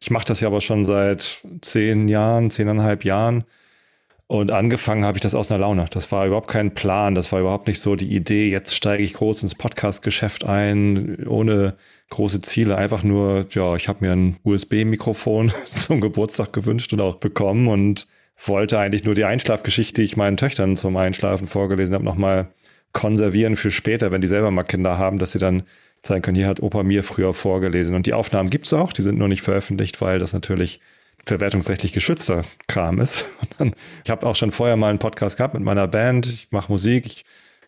Ich 0.02 0.12
mache 0.12 0.26
das 0.26 0.40
ja 0.40 0.48
aber 0.48 0.62
schon 0.62 0.86
seit 0.86 1.44
zehn 1.62 2.08
Jahren, 2.08 2.52
zehneinhalb 2.52 3.04
Jahren. 3.04 3.44
Und 4.32 4.52
angefangen 4.52 5.06
habe 5.06 5.18
ich 5.18 5.24
das 5.24 5.34
aus 5.34 5.50
einer 5.50 5.62
Laune. 5.62 5.88
Das 5.90 6.12
war 6.12 6.28
überhaupt 6.28 6.50
kein 6.50 6.76
Plan. 6.76 7.16
Das 7.16 7.32
war 7.32 7.40
überhaupt 7.40 7.68
nicht 7.68 7.80
so 7.80 7.96
die 7.96 8.14
Idee, 8.16 8.52
jetzt 8.52 8.76
steige 8.76 9.02
ich 9.02 9.16
groß 9.16 9.42
ins 9.42 9.56
Podcast-Geschäft 9.56 10.44
ein, 10.44 11.26
ohne 11.28 11.74
große 12.12 12.40
Ziele. 12.42 12.78
Einfach 12.78 13.02
nur, 13.02 13.48
ja, 13.50 13.76
ich 13.76 13.88
habe 13.88 14.06
mir 14.06 14.12
ein 14.12 14.38
USB-Mikrofon 14.44 15.52
zum 15.72 16.00
Geburtstag 16.00 16.54
gewünscht 16.54 16.94
und 16.94 17.02
auch 17.02 17.16
bekommen 17.16 17.68
und 17.68 18.08
wollte 18.46 18.78
eigentlich 18.78 19.04
nur 19.04 19.16
die 19.16 19.26
Einschlafgeschichte, 19.26 20.02
die 20.02 20.06
ich 20.06 20.16
meinen 20.16 20.38
Töchtern 20.38 20.76
zum 20.76 20.96
Einschlafen 20.96 21.48
vorgelesen 21.48 21.96
habe, 21.96 22.06
nochmal 22.06 22.50
konservieren 22.94 23.56
für 23.56 23.72
später, 23.72 24.12
wenn 24.12 24.22
die 24.22 24.28
selber 24.28 24.52
mal 24.52 24.62
Kinder 24.62 25.00
haben, 25.00 25.18
dass 25.18 25.32
sie 25.32 25.40
dann 25.40 25.64
zeigen 26.04 26.22
können, 26.22 26.38
hier 26.38 26.48
hat 26.48 26.62
Opa 26.62 26.84
mir 26.84 27.02
früher 27.02 27.34
vorgelesen. 27.34 27.96
Und 27.96 28.06
die 28.06 28.14
Aufnahmen 28.14 28.52
gibt 28.52 28.68
es 28.68 28.74
auch, 28.74 28.94
die 28.94 29.02
sind 29.02 29.18
nur 29.18 29.28
nicht 29.28 29.42
veröffentlicht, 29.42 30.00
weil 30.02 30.20
das 30.20 30.34
natürlich 30.34 30.82
verwertungsrechtlich 31.26 31.94
geschützter 31.94 32.44
Kram 32.68 33.00
ist. 33.00 33.26
Dann, 33.58 33.74
ich 34.04 34.10
habe 34.10 34.26
auch 34.26 34.36
schon 34.36 34.52
vorher 34.52 34.78
mal 34.78 34.90
einen 34.90 35.00
Podcast 35.00 35.38
gehabt 35.38 35.54
mit 35.54 35.64
meiner 35.64 35.88
Band. 35.88 36.26
Ich 36.26 36.48
mache 36.52 36.72
Musik, 36.72 37.06
ich 37.06 37.26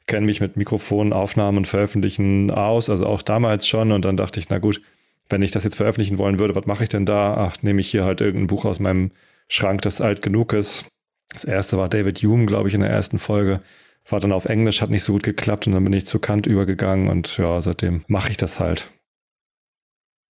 kenne 0.08 0.26
mich 0.26 0.42
mit 0.42 0.58
Mikrofonen, 0.58 1.14
Aufnahmen 1.14 1.58
und 1.58 1.68
Veröffentlichen 1.68 2.52
aus, 2.52 2.90
also 2.90 3.06
auch 3.06 3.22
damals 3.22 3.68
schon. 3.68 3.92
Und 3.92 4.06
dann 4.06 4.18
dachte 4.18 4.40
ich, 4.40 4.50
na 4.50 4.60
gut, 4.60 4.82
wenn 5.30 5.42
ich 5.42 5.52
das 5.52 5.64
jetzt 5.64 5.76
veröffentlichen 5.76 6.18
wollen 6.18 6.40
würde, 6.40 6.56
was 6.56 6.66
mache 6.66 6.84
ich 6.84 6.90
denn 6.90 7.06
da? 7.06 7.36
Ach, 7.36 7.62
nehme 7.62 7.82
ich 7.82 7.90
hier 7.90 8.04
halt 8.04 8.22
irgendein 8.22 8.48
Buch 8.48 8.66
aus 8.66 8.80
meinem 8.80 9.12
Schrank, 9.48 9.82
das 9.82 10.02
alt 10.02 10.22
genug 10.22 10.54
ist. 10.54 10.86
Das 11.32 11.46
erste 11.46 11.78
war 11.78 11.90
David 11.90 12.20
Hume, 12.20 12.46
glaube 12.46 12.68
ich, 12.68 12.76
in 12.76 12.82
der 12.82 12.90
ersten 12.90 13.20
Folge. 13.20 13.62
War 14.10 14.20
dann 14.20 14.32
auf 14.32 14.46
Englisch, 14.46 14.82
hat 14.82 14.90
nicht 14.90 15.04
so 15.04 15.14
gut 15.14 15.24
geklappt 15.24 15.68
und 15.68 15.74
dann 15.74 15.84
bin 15.84 15.94
ich 15.94 16.06
zu 16.06 16.20
Kant 16.20 16.48
übergegangen 16.48 17.08
und 17.08 17.38
ja, 17.38 17.62
seitdem 17.62 18.04
mache 18.08 18.32
ich 18.32 18.38
das 18.38 18.60
halt. 18.60 18.92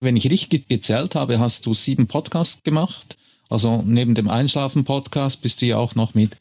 Wenn 0.03 0.17
ich 0.17 0.31
richtig 0.31 0.67
gezählt 0.67 1.13
habe, 1.13 1.37
hast 1.37 1.67
du 1.67 1.75
sieben 1.75 2.07
Podcasts 2.07 2.63
gemacht. 2.63 3.17
Also 3.51 3.83
neben 3.85 4.15
dem 4.15 4.29
Einschlafen-Podcast 4.29 5.43
bist 5.43 5.61
du 5.61 5.67
ja 5.67 5.77
auch 5.77 5.93
noch 5.93 6.15
mit 6.15 6.37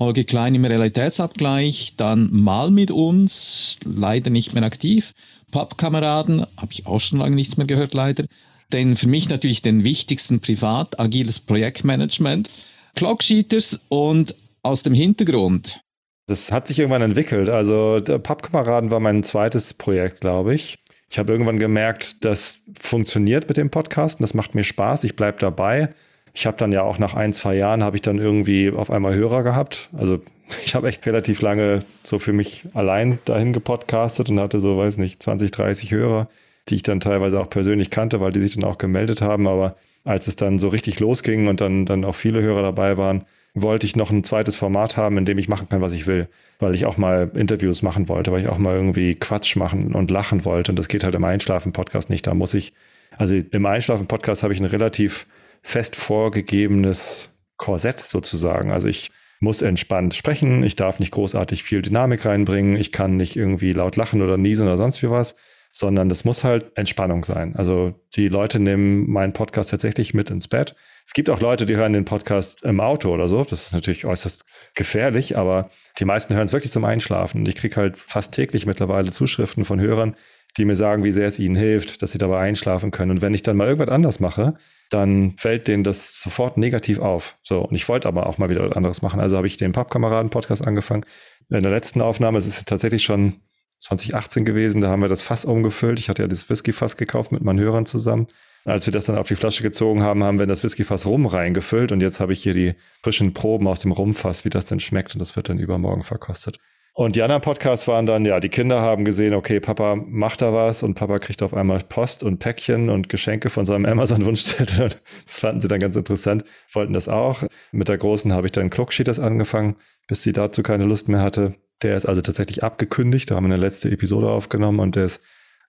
Holger 0.00 0.24
Klein 0.24 0.56
im 0.56 0.64
Realitätsabgleich, 0.64 1.94
dann 1.96 2.28
mal 2.32 2.72
mit 2.72 2.90
uns, 2.90 3.78
leider 3.84 4.30
nicht 4.30 4.54
mehr 4.54 4.64
aktiv. 4.64 5.12
Pappkameraden, 5.52 6.44
habe 6.56 6.72
ich 6.72 6.88
auch 6.88 6.98
schon 6.98 7.20
lange 7.20 7.36
nichts 7.36 7.56
mehr 7.56 7.68
gehört, 7.68 7.94
leider. 7.94 8.24
Denn 8.72 8.96
für 8.96 9.06
mich 9.06 9.28
natürlich 9.28 9.62
den 9.62 9.84
wichtigsten 9.84 10.40
privat, 10.40 10.98
agiles 10.98 11.38
Projektmanagement, 11.38 12.50
Clocksheeters 12.96 13.84
und 13.88 14.34
aus 14.64 14.82
dem 14.82 14.94
Hintergrund. 14.94 15.80
Das 16.26 16.50
hat 16.50 16.66
sich 16.66 16.80
irgendwann 16.80 17.02
entwickelt. 17.02 17.48
Also 17.50 18.00
Pappkameraden 18.04 18.90
war 18.90 18.98
mein 18.98 19.22
zweites 19.22 19.74
Projekt, 19.74 20.22
glaube 20.22 20.56
ich. 20.56 20.78
Ich 21.08 21.18
habe 21.18 21.32
irgendwann 21.32 21.58
gemerkt, 21.58 22.24
das 22.24 22.62
funktioniert 22.78 23.48
mit 23.48 23.56
dem 23.56 23.70
Podcast 23.70 24.18
und 24.18 24.22
das 24.22 24.34
macht 24.34 24.54
mir 24.54 24.64
Spaß. 24.64 25.04
Ich 25.04 25.16
bleibe 25.16 25.38
dabei. 25.38 25.90
Ich 26.34 26.46
habe 26.46 26.56
dann 26.56 26.72
ja 26.72 26.82
auch 26.82 26.98
nach 26.98 27.14
ein, 27.14 27.32
zwei 27.32 27.54
Jahren 27.56 27.82
habe 27.82 27.96
ich 27.96 28.02
dann 28.02 28.18
irgendwie 28.18 28.70
auf 28.70 28.90
einmal 28.90 29.14
Hörer 29.14 29.42
gehabt. 29.42 29.88
Also 29.96 30.20
ich 30.64 30.74
habe 30.74 30.88
echt 30.88 31.06
relativ 31.06 31.42
lange 31.42 31.80
so 32.02 32.18
für 32.18 32.32
mich 32.32 32.64
allein 32.74 33.18
dahin 33.24 33.52
gepodcastet 33.52 34.30
und 34.30 34.40
hatte 34.40 34.60
so, 34.60 34.76
weiß 34.76 34.98
nicht, 34.98 35.22
20, 35.22 35.50
30 35.50 35.92
Hörer, 35.92 36.28
die 36.68 36.76
ich 36.76 36.82
dann 36.82 37.00
teilweise 37.00 37.40
auch 37.40 37.50
persönlich 37.50 37.90
kannte, 37.90 38.20
weil 38.20 38.32
die 38.32 38.40
sich 38.40 38.56
dann 38.56 38.68
auch 38.68 38.78
gemeldet 38.78 39.22
haben. 39.22 39.46
Aber 39.46 39.76
als 40.04 40.26
es 40.26 40.36
dann 40.36 40.58
so 40.58 40.68
richtig 40.68 41.00
losging 41.00 41.46
und 41.48 41.60
dann, 41.60 41.86
dann 41.86 42.04
auch 42.04 42.14
viele 42.14 42.42
Hörer 42.42 42.62
dabei 42.62 42.96
waren, 42.96 43.24
wollte 43.56 43.86
ich 43.86 43.96
noch 43.96 44.10
ein 44.10 44.22
zweites 44.22 44.54
Format 44.54 44.98
haben, 44.98 45.16
in 45.16 45.24
dem 45.24 45.38
ich 45.38 45.48
machen 45.48 45.68
kann, 45.68 45.80
was 45.80 45.92
ich 45.92 46.06
will. 46.06 46.28
Weil 46.58 46.74
ich 46.74 46.84
auch 46.84 46.98
mal 46.98 47.30
Interviews 47.34 47.82
machen 47.82 48.08
wollte, 48.08 48.30
weil 48.30 48.42
ich 48.42 48.48
auch 48.48 48.58
mal 48.58 48.76
irgendwie 48.76 49.14
Quatsch 49.14 49.56
machen 49.56 49.94
und 49.94 50.10
lachen 50.10 50.44
wollte. 50.44 50.72
Und 50.72 50.78
das 50.78 50.88
geht 50.88 51.04
halt 51.04 51.14
im 51.14 51.24
Einschlafen-Podcast 51.24 52.10
nicht. 52.10 52.26
Da 52.26 52.34
muss 52.34 52.52
ich, 52.52 52.74
also 53.16 53.34
im 53.34 53.66
Einschlafen-Podcast 53.66 54.42
habe 54.42 54.52
ich 54.52 54.60
ein 54.60 54.66
relativ 54.66 55.26
fest 55.62 55.96
vorgegebenes 55.96 57.30
Korsett 57.56 58.00
sozusagen. 58.00 58.70
Also 58.70 58.88
ich 58.88 59.10
muss 59.40 59.62
entspannt 59.62 60.14
sprechen, 60.14 60.62
ich 60.62 60.76
darf 60.76 60.98
nicht 60.98 61.12
großartig 61.12 61.62
viel 61.62 61.82
Dynamik 61.82 62.24
reinbringen, 62.24 62.76
ich 62.76 62.92
kann 62.92 63.16
nicht 63.16 63.36
irgendwie 63.36 63.72
laut 63.72 63.96
lachen 63.96 64.22
oder 64.22 64.36
niesen 64.36 64.66
oder 64.66 64.76
sonst 64.76 65.02
wie 65.02 65.10
was 65.10 65.34
sondern 65.76 66.08
das 66.08 66.24
muss 66.24 66.42
halt 66.42 66.74
Entspannung 66.74 67.22
sein. 67.22 67.54
Also 67.54 67.92
die 68.14 68.28
Leute 68.28 68.58
nehmen 68.58 69.10
meinen 69.10 69.34
Podcast 69.34 69.68
tatsächlich 69.68 70.14
mit 70.14 70.30
ins 70.30 70.48
Bett. 70.48 70.74
Es 71.06 71.12
gibt 71.12 71.28
auch 71.28 71.42
Leute, 71.42 71.66
die 71.66 71.76
hören 71.76 71.92
den 71.92 72.06
Podcast 72.06 72.62
im 72.62 72.80
Auto 72.80 73.12
oder 73.12 73.28
so. 73.28 73.44
Das 73.44 73.66
ist 73.66 73.74
natürlich 73.74 74.06
äußerst 74.06 74.46
gefährlich, 74.74 75.36
aber 75.36 75.68
die 75.98 76.06
meisten 76.06 76.34
hören 76.34 76.46
es 76.46 76.54
wirklich 76.54 76.72
zum 76.72 76.86
Einschlafen. 76.86 77.40
Und 77.42 77.48
ich 77.48 77.56
kriege 77.56 77.76
halt 77.76 77.98
fast 77.98 78.32
täglich 78.32 78.64
mittlerweile 78.64 79.10
Zuschriften 79.10 79.66
von 79.66 79.78
Hörern, 79.78 80.16
die 80.56 80.64
mir 80.64 80.76
sagen, 80.76 81.04
wie 81.04 81.12
sehr 81.12 81.28
es 81.28 81.38
ihnen 81.38 81.56
hilft, 81.56 82.00
dass 82.00 82.12
sie 82.12 82.18
dabei 82.18 82.40
einschlafen 82.40 82.90
können. 82.90 83.10
Und 83.10 83.20
wenn 83.20 83.34
ich 83.34 83.42
dann 83.42 83.58
mal 83.58 83.68
irgendwas 83.68 83.90
anders 83.90 84.18
mache, 84.18 84.54
dann 84.88 85.32
fällt 85.32 85.68
denen 85.68 85.84
das 85.84 86.18
sofort 86.18 86.56
negativ 86.56 87.00
auf. 87.00 87.36
So, 87.42 87.60
und 87.60 87.74
ich 87.74 87.86
wollte 87.86 88.08
aber 88.08 88.28
auch 88.28 88.38
mal 88.38 88.48
wieder 88.48 88.66
was 88.66 88.76
anderes 88.76 89.02
machen. 89.02 89.20
Also 89.20 89.36
habe 89.36 89.46
ich 89.46 89.58
den 89.58 89.72
Pappkameraden-Podcast 89.72 90.66
angefangen. 90.66 91.04
In 91.50 91.60
der 91.60 91.70
letzten 91.70 92.00
Aufnahme, 92.00 92.38
es 92.38 92.46
ist 92.46 92.66
tatsächlich 92.66 93.02
schon 93.02 93.42
2018 93.78 94.44
gewesen, 94.44 94.80
da 94.80 94.88
haben 94.88 95.02
wir 95.02 95.08
das 95.08 95.22
Fass 95.22 95.44
umgefüllt. 95.44 95.98
Ich 95.98 96.08
hatte 96.08 96.22
ja 96.22 96.28
das 96.28 96.48
Whisky-Fass 96.48 96.96
gekauft 96.96 97.32
mit 97.32 97.42
meinen 97.42 97.60
Hörern 97.60 97.86
zusammen. 97.86 98.26
Als 98.64 98.84
wir 98.86 98.92
das 98.92 99.04
dann 99.04 99.16
auf 99.16 99.28
die 99.28 99.36
Flasche 99.36 99.62
gezogen 99.62 100.02
haben, 100.02 100.24
haben 100.24 100.38
wir 100.38 100.42
in 100.42 100.48
das 100.48 100.64
Whisky-Fass 100.64 101.06
Rum 101.06 101.26
reingefüllt 101.26 101.92
und 101.92 102.00
jetzt 102.00 102.18
habe 102.18 102.32
ich 102.32 102.42
hier 102.42 102.54
die 102.54 102.74
frischen 103.02 103.32
Proben 103.32 103.68
aus 103.68 103.80
dem 103.80 103.92
Rumfass, 103.92 104.44
wie 104.44 104.50
das 104.50 104.64
denn 104.64 104.80
schmeckt 104.80 105.14
und 105.14 105.20
das 105.20 105.36
wird 105.36 105.48
dann 105.48 105.58
übermorgen 105.58 106.02
verkostet. 106.02 106.58
Und 106.92 107.14
die 107.14 107.22
anderen 107.22 107.42
Podcasts 107.42 107.86
waren 107.88 108.06
dann, 108.06 108.24
ja, 108.24 108.40
die 108.40 108.48
Kinder 108.48 108.80
haben 108.80 109.04
gesehen, 109.04 109.34
okay, 109.34 109.60
Papa 109.60 109.96
macht 109.96 110.40
da 110.40 110.54
was 110.54 110.82
und 110.82 110.94
Papa 110.94 111.18
kriegt 111.18 111.42
auf 111.42 111.52
einmal 111.52 111.80
Post 111.80 112.22
und 112.22 112.38
Päckchen 112.38 112.88
und 112.88 113.10
Geschenke 113.10 113.50
von 113.50 113.66
seinem 113.66 113.84
Amazon-Wunschzettel. 113.84 114.88
Das 115.26 115.40
fanden 115.40 115.60
sie 115.60 115.68
dann 115.68 115.80
ganz 115.80 115.94
interessant, 115.94 116.44
wollten 116.72 116.94
das 116.94 117.08
auch. 117.08 117.44
Mit 117.70 117.88
der 117.88 117.98
Großen 117.98 118.32
habe 118.32 118.46
ich 118.46 118.52
dann 118.52 118.70
Clocksheeters 118.70 119.20
angefangen, 119.20 119.76
bis 120.08 120.22
sie 120.22 120.32
dazu 120.32 120.62
keine 120.62 120.84
Lust 120.84 121.08
mehr 121.10 121.20
hatte. 121.20 121.54
Der 121.82 121.96
ist 121.96 122.06
also 122.06 122.22
tatsächlich 122.22 122.62
abgekündigt. 122.62 123.30
Da 123.30 123.36
haben 123.36 123.44
wir 123.46 123.54
eine 123.54 123.62
letzte 123.62 123.90
Episode 123.90 124.30
aufgenommen 124.30 124.80
und 124.80 124.96
der 124.96 125.04
ist 125.04 125.20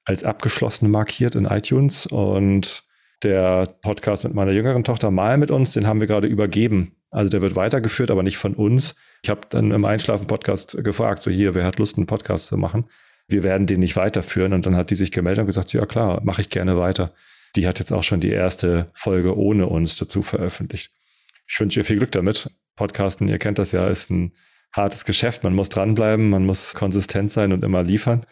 als 0.05 0.23
abgeschlossen 0.23 0.89
markiert 0.89 1.35
in 1.35 1.45
iTunes. 1.45 2.05
Und 2.05 2.83
der 3.23 3.65
Podcast 3.81 4.23
mit 4.23 4.33
meiner 4.33 4.51
jüngeren 4.51 4.83
Tochter 4.83 5.11
Mal 5.11 5.37
mit 5.37 5.51
uns, 5.51 5.71
den 5.71 5.87
haben 5.87 5.99
wir 5.99 6.07
gerade 6.07 6.27
übergeben. 6.27 6.95
Also 7.11 7.29
der 7.29 7.41
wird 7.41 7.55
weitergeführt, 7.55 8.11
aber 8.11 8.23
nicht 8.23 8.37
von 8.37 8.53
uns. 8.53 8.95
Ich 9.23 9.29
habe 9.29 9.41
dann 9.49 9.71
im 9.71 9.85
Einschlafen-Podcast 9.85 10.83
gefragt, 10.83 11.21
so 11.21 11.31
hier, 11.31 11.55
wer 11.55 11.65
hat 11.65 11.79
Lust, 11.79 11.97
einen 11.97 12.05
Podcast 12.05 12.47
zu 12.47 12.57
machen? 12.57 12.85
Wir 13.27 13.43
werden 13.43 13.67
den 13.67 13.79
nicht 13.79 13.95
weiterführen. 13.95 14.53
Und 14.53 14.65
dann 14.65 14.75
hat 14.75 14.91
die 14.91 14.95
sich 14.95 15.11
gemeldet 15.11 15.41
und 15.41 15.47
gesagt, 15.47 15.73
ja 15.73 15.85
klar, 15.85 16.21
mache 16.23 16.41
ich 16.41 16.49
gerne 16.49 16.77
weiter. 16.77 17.13
Die 17.55 17.67
hat 17.67 17.79
jetzt 17.79 17.91
auch 17.91 18.03
schon 18.03 18.19
die 18.19 18.29
erste 18.29 18.89
Folge 18.93 19.37
ohne 19.37 19.67
uns 19.67 19.97
dazu 19.97 20.21
veröffentlicht. 20.21 20.91
Ich 21.47 21.59
wünsche 21.59 21.79
ihr 21.79 21.85
viel 21.85 21.97
Glück 21.97 22.11
damit. 22.11 22.49
Podcasten, 22.75 23.27
ihr 23.27 23.39
kennt 23.39 23.57
das 23.57 23.71
ja, 23.71 23.87
ist 23.87 24.11
ein 24.11 24.33
hartes 24.73 25.05
Geschäft. 25.05 25.43
Man 25.43 25.55
muss 25.55 25.69
dranbleiben, 25.69 26.29
man 26.29 26.45
muss 26.45 26.73
konsistent 26.73 27.31
sein 27.31 27.51
und 27.51 27.63
immer 27.63 27.83
liefern. 27.83 28.25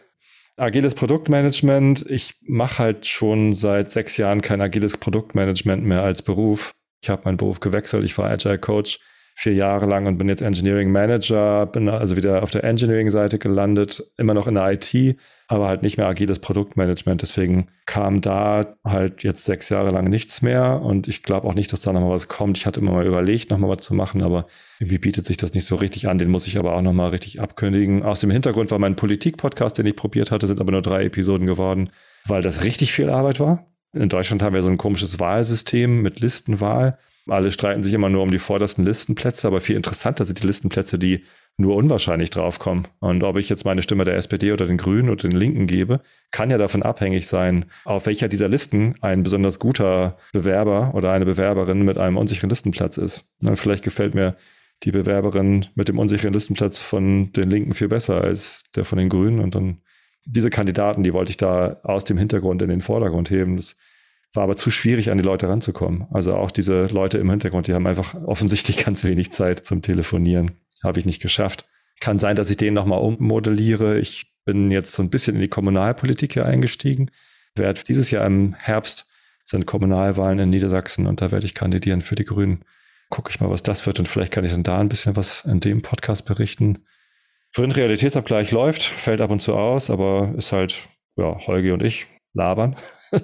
Agiles 0.57 0.95
Produktmanagement. 0.95 2.09
Ich 2.09 2.35
mache 2.47 2.79
halt 2.79 3.07
schon 3.07 3.51
seit 3.53 3.91
sechs 3.91 4.15
Jahren 4.17 4.41
kein 4.41 4.61
agiles 4.61 4.97
Produktmanagement 4.97 5.83
mehr 5.83 6.03
als 6.03 6.21
Beruf. 6.21 6.73
Ich 7.01 7.09
habe 7.09 7.23
meinen 7.25 7.37
Beruf 7.37 7.59
gewechselt. 7.59 8.03
Ich 8.05 8.17
war 8.17 8.29
Agile 8.29 8.57
Coach 8.57 8.99
vier 9.37 9.53
Jahre 9.53 9.85
lang 9.85 10.07
und 10.07 10.17
bin 10.17 10.29
jetzt 10.29 10.41
Engineering 10.41 10.91
Manager, 10.91 11.65
bin 11.65 11.89
also 11.89 12.15
wieder 12.15 12.41
auf 12.41 12.51
der 12.51 12.63
Engineering-Seite 12.63 13.37
gelandet, 13.37 14.01
immer 14.17 14.33
noch 14.33 14.47
in 14.47 14.55
der 14.55 14.71
IT, 14.71 15.17
aber 15.49 15.67
halt 15.67 15.83
nicht 15.83 15.97
mehr 15.97 16.07
agiles 16.07 16.39
Produktmanagement. 16.39 17.21
Deswegen 17.21 17.67
kam 17.85 18.21
da 18.21 18.77
halt 18.85 19.23
jetzt 19.23 19.43
sechs 19.43 19.67
Jahre 19.67 19.89
lang 19.89 20.05
nichts 20.05 20.41
mehr 20.41 20.81
und 20.81 21.09
ich 21.09 21.21
glaube 21.21 21.47
auch 21.47 21.53
nicht, 21.53 21.71
dass 21.73 21.81
da 21.81 21.91
nochmal 21.91 22.11
was 22.11 22.29
kommt. 22.29 22.57
Ich 22.57 22.65
hatte 22.65 22.79
immer 22.79 22.93
mal 22.93 23.05
überlegt, 23.05 23.51
nochmal 23.51 23.69
was 23.71 23.83
zu 23.83 23.93
machen, 23.93 24.23
aber 24.23 24.47
irgendwie 24.79 24.99
bietet 24.99 25.25
sich 25.25 25.35
das 25.35 25.53
nicht 25.53 25.65
so 25.65 25.75
richtig 25.75 26.07
an. 26.07 26.17
Den 26.17 26.31
muss 26.31 26.47
ich 26.47 26.57
aber 26.57 26.73
auch 26.73 26.81
nochmal 26.81 27.09
richtig 27.09 27.41
abkündigen. 27.41 28.03
Aus 28.03 28.21
dem 28.21 28.31
Hintergrund 28.31 28.71
war 28.71 28.79
mein 28.79 28.95
Politik-Podcast, 28.95 29.77
den 29.77 29.85
ich 29.85 29.97
probiert 29.97 30.31
hatte, 30.31 30.47
sind 30.47 30.61
aber 30.61 30.71
nur 30.71 30.81
drei 30.81 31.03
Episoden 31.03 31.45
geworden, 31.45 31.89
weil 32.25 32.41
das 32.41 32.63
richtig 32.63 32.93
viel 32.93 33.09
Arbeit 33.09 33.41
war. 33.41 33.65
In 33.91 34.07
Deutschland 34.07 34.41
haben 34.41 34.55
wir 34.55 34.63
so 34.63 34.69
ein 34.69 34.77
komisches 34.77 35.19
Wahlsystem 35.19 36.01
mit 36.01 36.21
Listenwahl. 36.21 36.97
Alle 37.27 37.51
streiten 37.51 37.81
sich 37.81 37.93
immer 37.93 38.09
nur 38.09 38.21
um 38.21 38.31
die 38.31 38.39
vordersten 38.39 38.85
Listenplätze, 38.85 39.47
aber 39.47 39.61
viel 39.61 39.75
interessanter 39.75 40.25
sind 40.25 40.41
die 40.41 40.47
Listenplätze, 40.47 40.99
die 40.99 41.23
nur 41.57 41.75
unwahrscheinlich 41.75 42.29
draufkommen. 42.29 42.87
Und 42.99 43.23
ob 43.23 43.37
ich 43.37 43.49
jetzt 43.49 43.65
meine 43.65 43.81
Stimme 43.81 44.03
der 44.03 44.15
SPD 44.15 44.51
oder 44.51 44.65
den 44.65 44.77
Grünen 44.77 45.09
oder 45.09 45.27
den 45.27 45.39
Linken 45.39 45.67
gebe, 45.67 46.01
kann 46.31 46.49
ja 46.49 46.57
davon 46.57 46.83
abhängig 46.83 47.27
sein, 47.27 47.65
auf 47.85 48.05
welcher 48.05 48.27
dieser 48.27 48.47
Listen 48.47 48.95
ein 49.01 49.23
besonders 49.23 49.57
guter 49.59 50.17
Bewerber 50.33 50.91
oder 50.93 51.11
eine 51.11 51.25
Bewerberin 51.25 51.83
mit 51.83 51.97
einem 51.97 52.17
unsicheren 52.17 52.49
Listenplatz 52.49 52.97
ist. 52.97 53.25
vielleicht 53.55 53.83
gefällt 53.83 54.15
mir 54.15 54.35
die 54.83 54.91
Bewerberin 54.91 55.67
mit 55.75 55.87
dem 55.87 55.97
unsicheren 55.97 56.33
Listenplatz 56.33 56.77
von 56.77 57.31
den 57.31 57.49
Linken 57.49 57.73
viel 57.73 57.87
besser 57.87 58.21
als 58.21 58.63
der 58.75 58.83
von 58.83 58.97
den 58.97 59.09
Grünen. 59.09 59.39
Und 59.39 59.55
dann 59.55 59.81
diese 60.25 60.49
Kandidaten, 60.49 61.03
die 61.03 61.13
wollte 61.13 61.31
ich 61.31 61.37
da 61.37 61.79
aus 61.83 62.03
dem 62.03 62.17
Hintergrund 62.17 62.61
in 62.61 62.69
den 62.69 62.81
Vordergrund 62.81 63.29
heben. 63.29 63.55
Das 63.55 63.77
war 64.35 64.43
aber 64.43 64.55
zu 64.55 64.71
schwierig, 64.71 65.11
an 65.11 65.17
die 65.17 65.23
Leute 65.23 65.47
ranzukommen. 65.47 66.07
Also 66.11 66.31
auch 66.33 66.51
diese 66.51 66.87
Leute 66.87 67.17
im 67.17 67.29
Hintergrund, 67.29 67.67
die 67.67 67.73
haben 67.73 67.87
einfach 67.87 68.15
offensichtlich 68.25 68.77
ganz 68.85 69.03
wenig 69.03 69.31
Zeit 69.31 69.65
zum 69.65 69.81
Telefonieren. 69.81 70.51
Habe 70.83 70.99
ich 70.99 71.05
nicht 71.05 71.21
geschafft. 71.21 71.65
Kann 71.99 72.19
sein, 72.19 72.35
dass 72.35 72.49
ich 72.49 72.57
den 72.57 72.73
nochmal 72.73 72.99
ummodelliere. 72.99 73.99
Ich 73.99 74.33
bin 74.45 74.71
jetzt 74.71 74.93
so 74.93 75.01
ein 75.01 75.09
bisschen 75.09 75.35
in 75.35 75.41
die 75.41 75.47
Kommunalpolitik 75.47 76.33
hier 76.33 76.45
eingestiegen. 76.45 77.09
Werde 77.55 77.81
dieses 77.87 78.11
Jahr 78.11 78.25
im 78.25 78.53
Herbst 78.53 79.07
sind 79.45 79.65
Kommunalwahlen 79.65 80.39
in 80.39 80.49
Niedersachsen 80.49 81.07
und 81.07 81.21
da 81.21 81.31
werde 81.31 81.45
ich 81.45 81.53
kandidieren 81.53 82.01
für 82.01 82.15
die 82.15 82.25
Grünen. 82.25 82.65
Gucke 83.09 83.29
ich 83.31 83.39
mal, 83.39 83.49
was 83.49 83.63
das 83.63 83.85
wird 83.85 83.99
und 83.99 84.07
vielleicht 84.07 84.33
kann 84.33 84.43
ich 84.43 84.51
dann 84.51 84.63
da 84.63 84.79
ein 84.79 84.89
bisschen 84.89 85.15
was 85.15 85.45
in 85.45 85.59
dem 85.59 85.81
Podcast 85.81 86.25
berichten. 86.25 86.79
Für 87.51 87.63
Realitätsabgleich 87.63 88.51
läuft, 88.51 88.81
fällt 88.83 89.21
ab 89.21 89.29
und 89.29 89.39
zu 89.39 89.53
aus, 89.53 89.89
aber 89.89 90.33
ist 90.35 90.51
halt, 90.51 90.89
ja, 91.15 91.37
Holgi 91.47 91.71
und 91.71 91.83
ich 91.83 92.07
labern. 92.33 92.75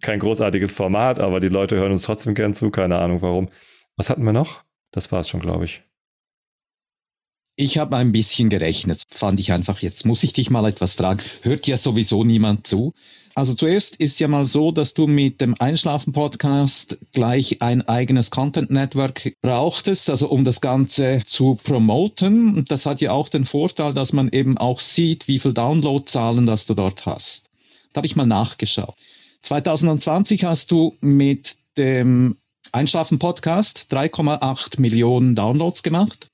kein 0.00 0.20
großartiges 0.20 0.72
Format, 0.72 1.18
aber 1.18 1.40
die 1.40 1.48
Leute 1.48 1.76
hören 1.76 1.92
uns 1.92 2.02
trotzdem 2.02 2.34
gern 2.34 2.54
zu. 2.54 2.70
Keine 2.70 2.98
Ahnung 2.98 3.22
warum. 3.22 3.48
Was 3.96 4.10
hatten 4.10 4.24
wir 4.24 4.32
noch? 4.32 4.62
Das 4.92 5.12
war 5.12 5.20
es 5.20 5.28
schon, 5.28 5.40
glaube 5.40 5.64
ich. 5.64 5.82
Ich 7.56 7.76
habe 7.76 7.96
ein 7.96 8.12
bisschen 8.12 8.48
gerechnet, 8.48 9.02
fand 9.10 9.38
ich 9.38 9.52
einfach, 9.52 9.80
jetzt 9.80 10.06
muss 10.06 10.22
ich 10.22 10.32
dich 10.32 10.48
mal 10.48 10.66
etwas 10.66 10.94
fragen. 10.94 11.20
Hört 11.42 11.66
ja 11.66 11.76
sowieso 11.76 12.24
niemand 12.24 12.66
zu. 12.66 12.94
Also 13.34 13.54
zuerst 13.54 13.96
ist 13.96 14.18
ja 14.18 14.28
mal 14.28 14.46
so, 14.46 14.72
dass 14.72 14.94
du 14.94 15.06
mit 15.06 15.40
dem 15.40 15.54
Einschlafen-Podcast 15.58 16.98
gleich 17.12 17.60
ein 17.60 17.86
eigenes 17.86 18.30
Content-Network 18.30 19.34
brauchtest, 19.42 20.10
also 20.10 20.28
um 20.28 20.44
das 20.44 20.60
Ganze 20.60 21.22
zu 21.26 21.58
promoten. 21.62 22.56
Und 22.56 22.70
das 22.70 22.86
hat 22.86 23.00
ja 23.00 23.12
auch 23.12 23.28
den 23.28 23.44
Vorteil, 23.44 23.92
dass 23.92 24.12
man 24.12 24.30
eben 24.30 24.56
auch 24.56 24.80
sieht, 24.80 25.28
wie 25.28 25.38
viel 25.38 25.52
Downloadzahlen 25.52 26.46
das 26.46 26.66
du 26.66 26.74
dort 26.74 27.04
hast. 27.04 27.50
Da 27.92 27.98
habe 27.98 28.06
ich 28.06 28.16
mal 28.16 28.26
nachgeschaut. 28.26 28.94
2020 29.42 30.44
hast 30.44 30.70
du 30.70 30.96
mit 31.00 31.56
dem 31.76 32.36
Einschlafen-Podcast 32.72 33.86
3,8 33.90 34.80
Millionen 34.80 35.34
Downloads 35.34 35.82
gemacht. 35.82 36.30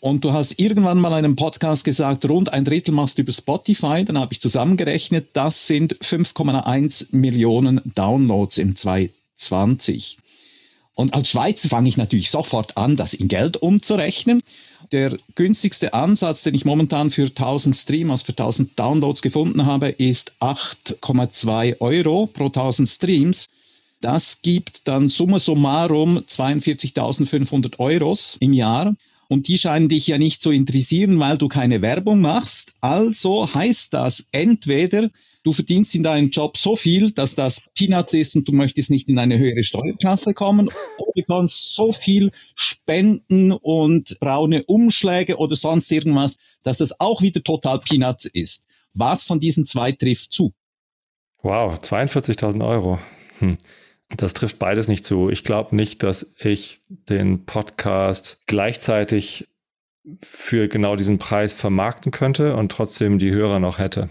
Und 0.00 0.24
du 0.24 0.32
hast 0.32 0.60
irgendwann 0.60 1.00
mal 1.00 1.12
einen 1.12 1.34
Podcast 1.34 1.84
gesagt, 1.84 2.28
rund 2.28 2.52
ein 2.52 2.64
Drittel 2.64 2.94
machst 2.94 3.18
du 3.18 3.22
über 3.22 3.32
Spotify. 3.32 4.04
Dann 4.04 4.18
habe 4.18 4.32
ich 4.32 4.40
zusammengerechnet, 4.40 5.30
das 5.32 5.66
sind 5.66 5.96
5,1 5.96 7.08
Millionen 7.10 7.80
Downloads 7.94 8.58
im 8.58 8.76
2020. 8.76 10.18
Und 10.94 11.14
als 11.14 11.30
Schweizer 11.30 11.68
fange 11.68 11.88
ich 11.88 11.96
natürlich 11.96 12.30
sofort 12.30 12.76
an, 12.76 12.96
das 12.96 13.14
in 13.14 13.28
Geld 13.28 13.56
umzurechnen. 13.56 14.42
Der 14.92 15.14
günstigste 15.34 15.92
Ansatz, 15.92 16.44
den 16.44 16.54
ich 16.54 16.64
momentan 16.64 17.10
für 17.10 17.26
1000 17.26 17.76
Streams, 17.76 18.10
also 18.10 18.24
für 18.24 18.32
1000 18.32 18.78
Downloads 18.78 19.20
gefunden 19.20 19.66
habe, 19.66 19.88
ist 19.88 20.32
8,2 20.40 21.80
Euro 21.80 22.26
pro 22.26 22.46
1000 22.46 22.88
Streams. 22.88 23.46
Das 24.00 24.38
gibt 24.42 24.88
dann 24.88 25.08
summa 25.08 25.38
summarum 25.38 26.18
42.500 26.18 27.78
Euros 27.78 28.36
im 28.40 28.52
Jahr. 28.52 28.94
Und 29.28 29.48
die 29.48 29.58
scheinen 29.58 29.90
dich 29.90 30.06
ja 30.06 30.16
nicht 30.16 30.40
zu 30.40 30.50
interessieren, 30.50 31.18
weil 31.18 31.36
du 31.36 31.48
keine 31.48 31.82
Werbung 31.82 32.20
machst. 32.20 32.72
Also 32.80 33.52
heißt 33.52 33.92
das 33.92 34.26
entweder, 34.32 35.10
du 35.42 35.52
verdienst 35.52 35.94
in 35.94 36.02
deinem 36.02 36.30
Job 36.30 36.56
so 36.56 36.76
viel, 36.76 37.10
dass 37.12 37.34
das 37.34 37.64
Peanuts 37.74 38.14
ist 38.14 38.36
und 38.36 38.46
du 38.48 38.52
möchtest 38.52 38.90
nicht 38.90 39.08
in 39.08 39.18
eine 39.18 39.38
höhere 39.38 39.64
Steuerklasse 39.64 40.34
kommen, 40.34 40.68
oder 40.98 41.12
du 41.14 41.22
kannst 41.24 41.74
so 41.74 41.92
viel 41.92 42.30
spenden 42.54 43.52
und 43.52 44.18
braune 44.20 44.64
Umschläge 44.64 45.36
oder 45.36 45.56
sonst 45.56 45.90
irgendwas, 45.90 46.36
dass 46.62 46.78
das 46.78 46.98
auch 47.00 47.22
wieder 47.22 47.42
total 47.42 47.80
Peanuts 47.80 48.26
ist. 48.26 48.64
Was 48.94 49.22
von 49.22 49.40
diesen 49.40 49.66
zwei 49.66 49.92
trifft 49.92 50.32
zu? 50.32 50.52
Wow, 51.42 51.74
42.000 51.78 52.66
Euro. 52.66 52.98
Hm. 53.38 53.58
Das 54.16 54.32
trifft 54.32 54.58
beides 54.58 54.88
nicht 54.88 55.04
zu. 55.04 55.28
Ich 55.28 55.44
glaube 55.44 55.76
nicht, 55.76 56.02
dass 56.02 56.32
ich 56.38 56.80
den 56.88 57.44
Podcast 57.44 58.40
gleichzeitig 58.46 59.48
für 60.22 60.68
genau 60.68 60.96
diesen 60.96 61.18
Preis 61.18 61.52
vermarkten 61.52 62.10
könnte 62.10 62.56
und 62.56 62.72
trotzdem 62.72 63.18
die 63.18 63.30
Hörer 63.30 63.58
noch 63.58 63.78
hätte. 63.78 64.08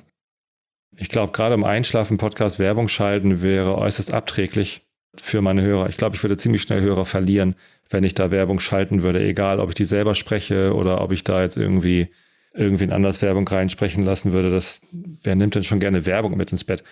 Ich 0.99 1.09
glaube, 1.09 1.31
gerade 1.31 1.53
im 1.53 1.63
Einschlafen-Podcast 1.63 2.57
Werbung 2.57 2.87
schalten 2.87 3.43
wäre 3.43 3.77
äußerst 3.77 4.11
abträglich 4.11 4.81
für 5.15 5.41
meine 5.41 5.61
Hörer. 5.61 5.89
Ich 5.89 5.97
glaube, 5.97 6.15
ich 6.15 6.23
würde 6.23 6.37
ziemlich 6.37 6.63
schnell 6.63 6.81
Hörer 6.81 7.05
verlieren, 7.05 7.55
wenn 7.89 8.03
ich 8.03 8.15
da 8.15 8.31
Werbung 8.31 8.59
schalten 8.59 9.03
würde, 9.03 9.23
egal 9.23 9.59
ob 9.59 9.69
ich 9.69 9.75
die 9.75 9.85
selber 9.85 10.15
spreche 10.15 10.73
oder 10.73 11.01
ob 11.01 11.11
ich 11.11 11.23
da 11.23 11.41
jetzt 11.41 11.55
irgendwie 11.55 12.09
irgendwen 12.53 12.91
anders 12.91 13.21
Werbung 13.21 13.47
reinsprechen 13.47 14.03
lassen 14.03 14.33
würde. 14.33 14.49
Das, 14.49 14.81
wer 14.91 15.35
nimmt 15.35 15.53
denn 15.53 15.63
schon 15.63 15.79
gerne 15.79 16.07
Werbung 16.07 16.35
mit 16.35 16.51
ins 16.51 16.63
Bett? 16.63 16.83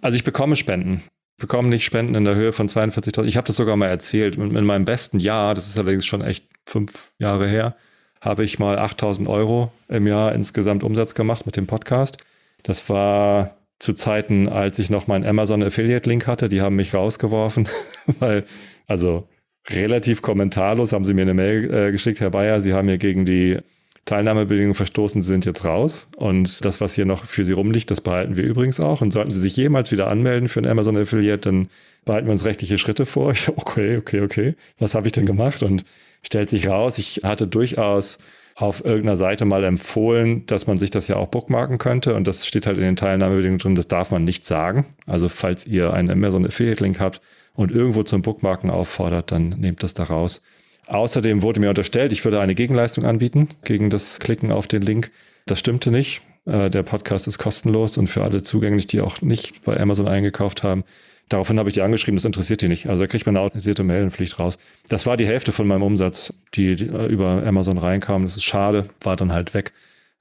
Also 0.00 0.16
ich 0.16 0.22
bekomme 0.22 0.54
Spenden. 0.54 1.02
Ich 1.36 1.40
bekomme 1.40 1.68
nicht 1.68 1.84
Spenden 1.84 2.14
in 2.14 2.24
der 2.24 2.36
Höhe 2.36 2.52
von 2.52 2.68
42.000. 2.68 3.24
Ich 3.24 3.36
habe 3.36 3.48
das 3.48 3.56
sogar 3.56 3.76
mal 3.76 3.88
erzählt. 3.88 4.36
In 4.36 4.64
meinem 4.64 4.84
besten 4.84 5.18
Jahr, 5.18 5.54
das 5.54 5.66
ist 5.66 5.76
allerdings 5.76 6.06
schon 6.06 6.22
echt 6.22 6.46
fünf 6.64 7.12
Jahre 7.18 7.48
her, 7.48 7.74
habe 8.20 8.44
ich 8.44 8.60
mal 8.60 8.78
8.000 8.78 9.26
Euro 9.26 9.72
im 9.88 10.06
Jahr 10.06 10.32
insgesamt 10.32 10.84
Umsatz 10.84 11.14
gemacht 11.14 11.44
mit 11.46 11.56
dem 11.56 11.66
Podcast. 11.66 12.18
Das 12.64 12.90
war 12.90 13.58
zu 13.78 13.92
Zeiten, 13.92 14.48
als 14.48 14.78
ich 14.80 14.90
noch 14.90 15.06
meinen 15.06 15.24
Amazon 15.24 15.62
Affiliate 15.62 16.08
Link 16.08 16.26
hatte. 16.26 16.48
Die 16.48 16.60
haben 16.60 16.74
mich 16.74 16.94
rausgeworfen, 16.94 17.68
weil, 18.18 18.44
also 18.86 19.28
relativ 19.70 20.22
kommentarlos 20.22 20.92
haben 20.92 21.04
sie 21.04 21.14
mir 21.14 21.22
eine 21.22 21.34
Mail 21.34 21.72
äh, 21.72 21.92
geschickt, 21.92 22.20
Herr 22.20 22.30
Bayer, 22.30 22.60
Sie 22.60 22.72
haben 22.72 22.88
hier 22.88 22.98
gegen 22.98 23.24
die 23.24 23.58
Teilnahmebedingungen 24.04 24.74
verstoßen, 24.74 25.22
Sie 25.22 25.28
sind 25.28 25.44
jetzt 25.46 25.64
raus. 25.64 26.08
Und 26.16 26.64
das, 26.64 26.80
was 26.80 26.94
hier 26.94 27.06
noch 27.06 27.24
für 27.26 27.44
Sie 27.44 27.52
rumliegt, 27.52 27.90
das 27.90 28.00
behalten 28.00 28.36
wir 28.36 28.44
übrigens 28.44 28.80
auch. 28.80 29.00
Und 29.00 29.12
sollten 29.12 29.32
Sie 29.32 29.40
sich 29.40 29.56
jemals 29.56 29.90
wieder 29.92 30.08
anmelden 30.08 30.48
für 30.48 30.60
einen 30.60 30.70
Amazon 30.70 30.96
Affiliate, 30.96 31.40
dann 31.40 31.68
behalten 32.04 32.26
wir 32.26 32.32
uns 32.32 32.44
rechtliche 32.44 32.78
Schritte 32.78 33.06
vor. 33.06 33.32
Ich 33.32 33.42
so, 33.42 33.52
okay, 33.56 33.96
okay, 33.96 34.20
okay. 34.20 34.54
Was 34.78 34.94
habe 34.94 35.06
ich 35.06 35.12
denn 35.12 35.26
gemacht? 35.26 35.62
Und 35.62 35.84
stellt 36.22 36.50
sich 36.50 36.68
raus, 36.68 36.98
ich 36.98 37.20
hatte 37.24 37.46
durchaus 37.46 38.18
auf 38.56 38.84
irgendeiner 38.84 39.16
Seite 39.16 39.44
mal 39.44 39.64
empfohlen, 39.64 40.46
dass 40.46 40.66
man 40.66 40.76
sich 40.76 40.90
das 40.90 41.08
ja 41.08 41.16
auch 41.16 41.28
bookmarken 41.28 41.78
könnte. 41.78 42.14
Und 42.14 42.28
das 42.28 42.46
steht 42.46 42.66
halt 42.66 42.76
in 42.76 42.84
den 42.84 42.96
Teilnahmebedingungen 42.96 43.58
drin, 43.58 43.74
das 43.74 43.88
darf 43.88 44.10
man 44.10 44.24
nicht 44.24 44.44
sagen. 44.44 44.86
Also 45.06 45.28
falls 45.28 45.66
ihr 45.66 45.92
einen 45.92 46.10
Amazon 46.10 46.46
Affiliate-Link 46.46 47.00
habt 47.00 47.20
und 47.54 47.72
irgendwo 47.72 48.02
zum 48.04 48.22
Bookmarken 48.22 48.70
auffordert, 48.70 49.32
dann 49.32 49.48
nehmt 49.48 49.82
das 49.82 49.94
da 49.94 50.04
raus. 50.04 50.42
Außerdem 50.86 51.42
wurde 51.42 51.60
mir 51.60 51.70
unterstellt, 51.70 52.12
ich 52.12 52.24
würde 52.24 52.40
eine 52.40 52.54
Gegenleistung 52.54 53.04
anbieten 53.04 53.48
gegen 53.64 53.90
das 53.90 54.20
Klicken 54.20 54.52
auf 54.52 54.68
den 54.68 54.82
Link. 54.82 55.10
Das 55.46 55.58
stimmte 55.58 55.90
nicht. 55.90 56.22
Äh, 56.46 56.70
der 56.70 56.82
Podcast 56.82 57.26
ist 57.26 57.38
kostenlos 57.38 57.96
und 57.96 58.08
für 58.08 58.22
alle 58.22 58.42
zugänglich, 58.42 58.86
die 58.86 59.00
auch 59.00 59.20
nicht 59.20 59.64
bei 59.64 59.78
Amazon 59.78 60.08
eingekauft 60.08 60.62
haben. 60.62 60.84
Daraufhin 61.28 61.58
habe 61.58 61.70
ich 61.70 61.74
die 61.74 61.82
angeschrieben, 61.82 62.16
das 62.16 62.24
interessiert 62.24 62.60
die 62.60 62.68
nicht. 62.68 62.88
Also 62.88 63.02
da 63.02 63.06
kriegt 63.06 63.24
man 63.24 63.36
eine 63.36 63.44
autorisierte 63.44 63.82
Mailenpflicht 63.82 64.38
raus. 64.38 64.58
Das 64.88 65.06
war 65.06 65.16
die 65.16 65.26
Hälfte 65.26 65.52
von 65.52 65.66
meinem 65.66 65.82
Umsatz, 65.82 66.34
die 66.54 66.72
über 66.72 67.42
Amazon 67.46 67.78
reinkam. 67.78 68.24
Das 68.24 68.36
ist 68.36 68.44
schade, 68.44 68.90
war 69.00 69.16
dann 69.16 69.32
halt 69.32 69.54
weg. 69.54 69.72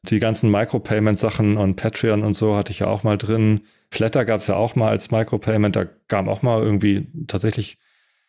Die 0.04 0.20
ganzen 0.20 0.50
Micropayment-Sachen 0.52 1.58
und 1.58 1.76
Patreon 1.76 2.24
und 2.24 2.34
so 2.34 2.56
hatte 2.56 2.72
ich 2.72 2.80
ja 2.80 2.88
auch 2.88 3.04
mal 3.04 3.18
drin. 3.18 3.62
Flatter 3.92 4.26
gab 4.26 4.40
es 4.40 4.48
ja 4.48 4.56
auch 4.56 4.76
mal 4.76 4.90
als 4.90 5.12
Micropayment. 5.12 5.76
Da 5.76 5.86
kam 6.08 6.30
auch 6.30 6.42
mal 6.42 6.62
irgendwie 6.62 7.08
tatsächlich 7.28 7.78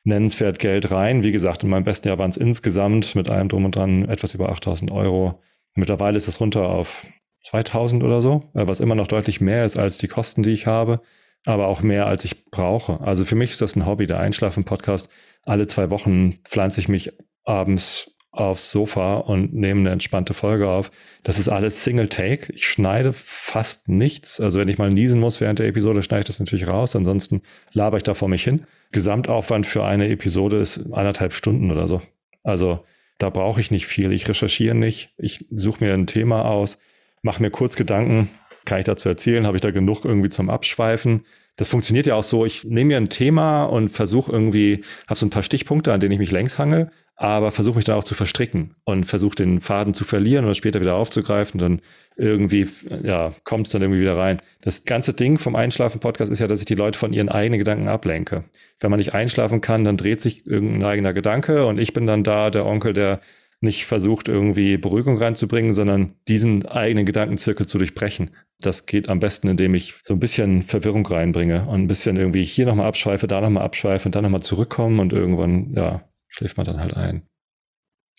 nennenswert 0.04 0.58
Geld 0.58 0.90
rein. 0.90 1.22
Wie 1.22 1.32
gesagt, 1.32 1.62
in 1.62 1.70
meinem 1.70 1.84
besten 1.84 2.08
Jahr 2.08 2.18
waren 2.18 2.30
es 2.30 2.36
insgesamt 2.36 3.14
mit 3.14 3.30
allem 3.30 3.48
drum 3.48 3.64
und 3.64 3.76
dran 3.76 4.08
etwas 4.08 4.34
über 4.34 4.50
8000 4.50 4.90
Euro. 4.90 5.40
Mittlerweile 5.74 6.16
ist 6.16 6.28
es 6.28 6.40
runter 6.40 6.68
auf 6.68 7.06
2000 7.44 8.02
oder 8.02 8.20
so, 8.20 8.50
was 8.52 8.80
immer 8.80 8.94
noch 8.94 9.06
deutlich 9.06 9.40
mehr 9.40 9.64
ist 9.64 9.76
als 9.78 9.98
die 9.98 10.08
Kosten, 10.08 10.42
die 10.42 10.50
ich 10.50 10.66
habe 10.66 11.00
aber 11.44 11.66
auch 11.66 11.82
mehr, 11.82 12.06
als 12.06 12.24
ich 12.24 12.46
brauche. 12.46 13.00
Also 13.00 13.24
für 13.24 13.36
mich 13.36 13.52
ist 13.52 13.60
das 13.60 13.76
ein 13.76 13.86
Hobby, 13.86 14.06
der 14.06 14.18
Einschlafen-Podcast. 14.20 15.08
Alle 15.42 15.66
zwei 15.66 15.90
Wochen 15.90 16.38
pflanze 16.44 16.80
ich 16.80 16.88
mich 16.88 17.12
abends 17.44 18.12
aufs 18.30 18.70
Sofa 18.70 19.18
und 19.18 19.54
nehme 19.54 19.80
eine 19.80 19.90
entspannte 19.90 20.34
Folge 20.34 20.68
auf. 20.68 20.90
Das 21.22 21.38
ist 21.38 21.48
alles 21.48 21.84
Single 21.84 22.08
Take. 22.08 22.52
Ich 22.52 22.66
schneide 22.66 23.12
fast 23.12 23.88
nichts. 23.88 24.40
Also 24.40 24.58
wenn 24.58 24.68
ich 24.68 24.78
mal 24.78 24.90
niesen 24.90 25.20
muss 25.20 25.40
während 25.40 25.60
der 25.60 25.68
Episode, 25.68 26.02
schneide 26.02 26.22
ich 26.22 26.26
das 26.26 26.40
natürlich 26.40 26.66
raus. 26.66 26.96
Ansonsten 26.96 27.42
laber 27.72 27.98
ich 27.98 28.02
da 28.02 28.14
vor 28.14 28.28
mich 28.28 28.42
hin. 28.42 28.64
Gesamtaufwand 28.90 29.66
für 29.66 29.84
eine 29.84 30.08
Episode 30.08 30.58
ist 30.58 30.78
anderthalb 30.92 31.34
Stunden 31.34 31.70
oder 31.70 31.86
so. 31.86 32.02
Also 32.42 32.84
da 33.18 33.30
brauche 33.30 33.60
ich 33.60 33.70
nicht 33.70 33.86
viel. 33.86 34.12
Ich 34.12 34.28
recherchiere 34.28 34.74
nicht. 34.74 35.14
Ich 35.16 35.46
suche 35.54 35.84
mir 35.84 35.94
ein 35.94 36.08
Thema 36.08 36.46
aus, 36.46 36.78
mache 37.24 37.42
mir 37.42 37.50
kurz 37.50 37.76
Gedanken, 37.76 38.28
kann 38.64 38.78
ich 38.78 38.84
dazu 38.84 39.08
erzählen? 39.08 39.46
Habe 39.46 39.56
ich 39.56 39.62
da 39.62 39.70
genug 39.70 40.04
irgendwie 40.04 40.30
zum 40.30 40.50
Abschweifen? 40.50 41.24
Das 41.56 41.68
funktioniert 41.68 42.06
ja 42.06 42.14
auch 42.14 42.24
so. 42.24 42.44
Ich 42.44 42.64
nehme 42.64 42.88
mir 42.88 42.96
ein 42.96 43.08
Thema 43.08 43.64
und 43.64 43.90
versuche 43.90 44.32
irgendwie, 44.32 44.82
habe 45.08 45.18
so 45.18 45.26
ein 45.26 45.30
paar 45.30 45.42
Stichpunkte, 45.42 45.92
an 45.92 46.00
denen 46.00 46.12
ich 46.12 46.18
mich 46.18 46.32
längs 46.32 46.58
hange, 46.58 46.90
aber 47.16 47.52
versuche 47.52 47.76
mich 47.76 47.84
dann 47.84 47.96
auch 47.96 48.04
zu 48.04 48.14
verstricken 48.14 48.74
und 48.84 49.04
versuche 49.04 49.36
den 49.36 49.60
Faden 49.60 49.94
zu 49.94 50.04
verlieren 50.04 50.44
oder 50.44 50.56
später 50.56 50.80
wieder 50.80 50.96
aufzugreifen. 50.96 51.60
Dann 51.60 51.80
irgendwie, 52.16 52.66
ja, 53.04 53.34
kommt 53.44 53.68
es 53.68 53.72
dann 53.72 53.82
irgendwie 53.82 54.00
wieder 54.00 54.16
rein. 54.16 54.42
Das 54.62 54.84
ganze 54.84 55.14
Ding 55.14 55.38
vom 55.38 55.54
Einschlafen-Podcast 55.54 56.32
ist 56.32 56.40
ja, 56.40 56.48
dass 56.48 56.58
ich 56.58 56.66
die 56.66 56.74
Leute 56.74 56.98
von 56.98 57.12
ihren 57.12 57.28
eigenen 57.28 57.58
Gedanken 57.58 57.86
ablenke. 57.86 58.44
Wenn 58.80 58.90
man 58.90 58.98
nicht 58.98 59.14
einschlafen 59.14 59.60
kann, 59.60 59.84
dann 59.84 59.96
dreht 59.96 60.20
sich 60.20 60.46
irgendein 60.46 60.84
eigener 60.84 61.12
Gedanke 61.12 61.66
und 61.66 61.78
ich 61.78 61.92
bin 61.92 62.06
dann 62.06 62.24
da, 62.24 62.50
der 62.50 62.66
Onkel, 62.66 62.92
der 62.92 63.20
nicht 63.64 63.86
versucht, 63.86 64.28
irgendwie 64.28 64.76
Beruhigung 64.76 65.18
reinzubringen, 65.18 65.72
sondern 65.72 66.14
diesen 66.28 66.66
eigenen 66.66 67.06
Gedankenzirkel 67.06 67.66
zu 67.66 67.78
durchbrechen. 67.78 68.30
Das 68.60 68.86
geht 68.86 69.08
am 69.08 69.20
besten, 69.20 69.48
indem 69.48 69.74
ich 69.74 69.94
so 70.02 70.14
ein 70.14 70.20
bisschen 70.20 70.62
Verwirrung 70.62 71.06
reinbringe 71.06 71.66
und 71.66 71.82
ein 71.82 71.86
bisschen 71.88 72.16
irgendwie 72.16 72.44
hier 72.44 72.66
nochmal 72.66 72.86
abschweife, 72.86 73.26
da 73.26 73.40
nochmal 73.40 73.64
abschweife 73.64 74.06
und 74.06 74.14
dann 74.14 74.22
nochmal 74.22 74.42
zurückkommen 74.42 75.00
und 75.00 75.12
irgendwann, 75.12 75.74
ja, 75.74 76.08
schläft 76.28 76.56
man 76.56 76.66
dann 76.66 76.80
halt 76.80 76.94
ein. 76.94 77.26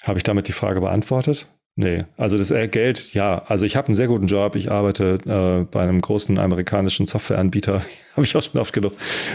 Habe 0.04 0.20
ich 0.20 0.24
damit 0.24 0.48
die 0.48 0.54
Frage 0.54 0.82
beantwortet? 0.82 1.55
Nee, 1.78 2.06
also 2.16 2.38
das 2.38 2.52
äh, 2.52 2.70
Geld, 2.70 3.14
ja. 3.14 3.44
Also 3.48 3.66
ich 3.66 3.76
habe 3.76 3.88
einen 3.90 3.96
sehr 3.96 4.08
guten 4.08 4.28
Job. 4.28 4.56
Ich 4.56 4.72
arbeite 4.72 5.20
äh, 5.26 5.66
bei 5.70 5.82
einem 5.82 6.00
großen 6.00 6.40
amerikanischen 6.40 7.06
Softwareanbieter, 7.06 7.84
habe 8.16 8.26
ich 8.26 8.34
auch 8.38 8.42
schon 8.42 8.62
oft 8.62 8.72
genug 8.72 8.94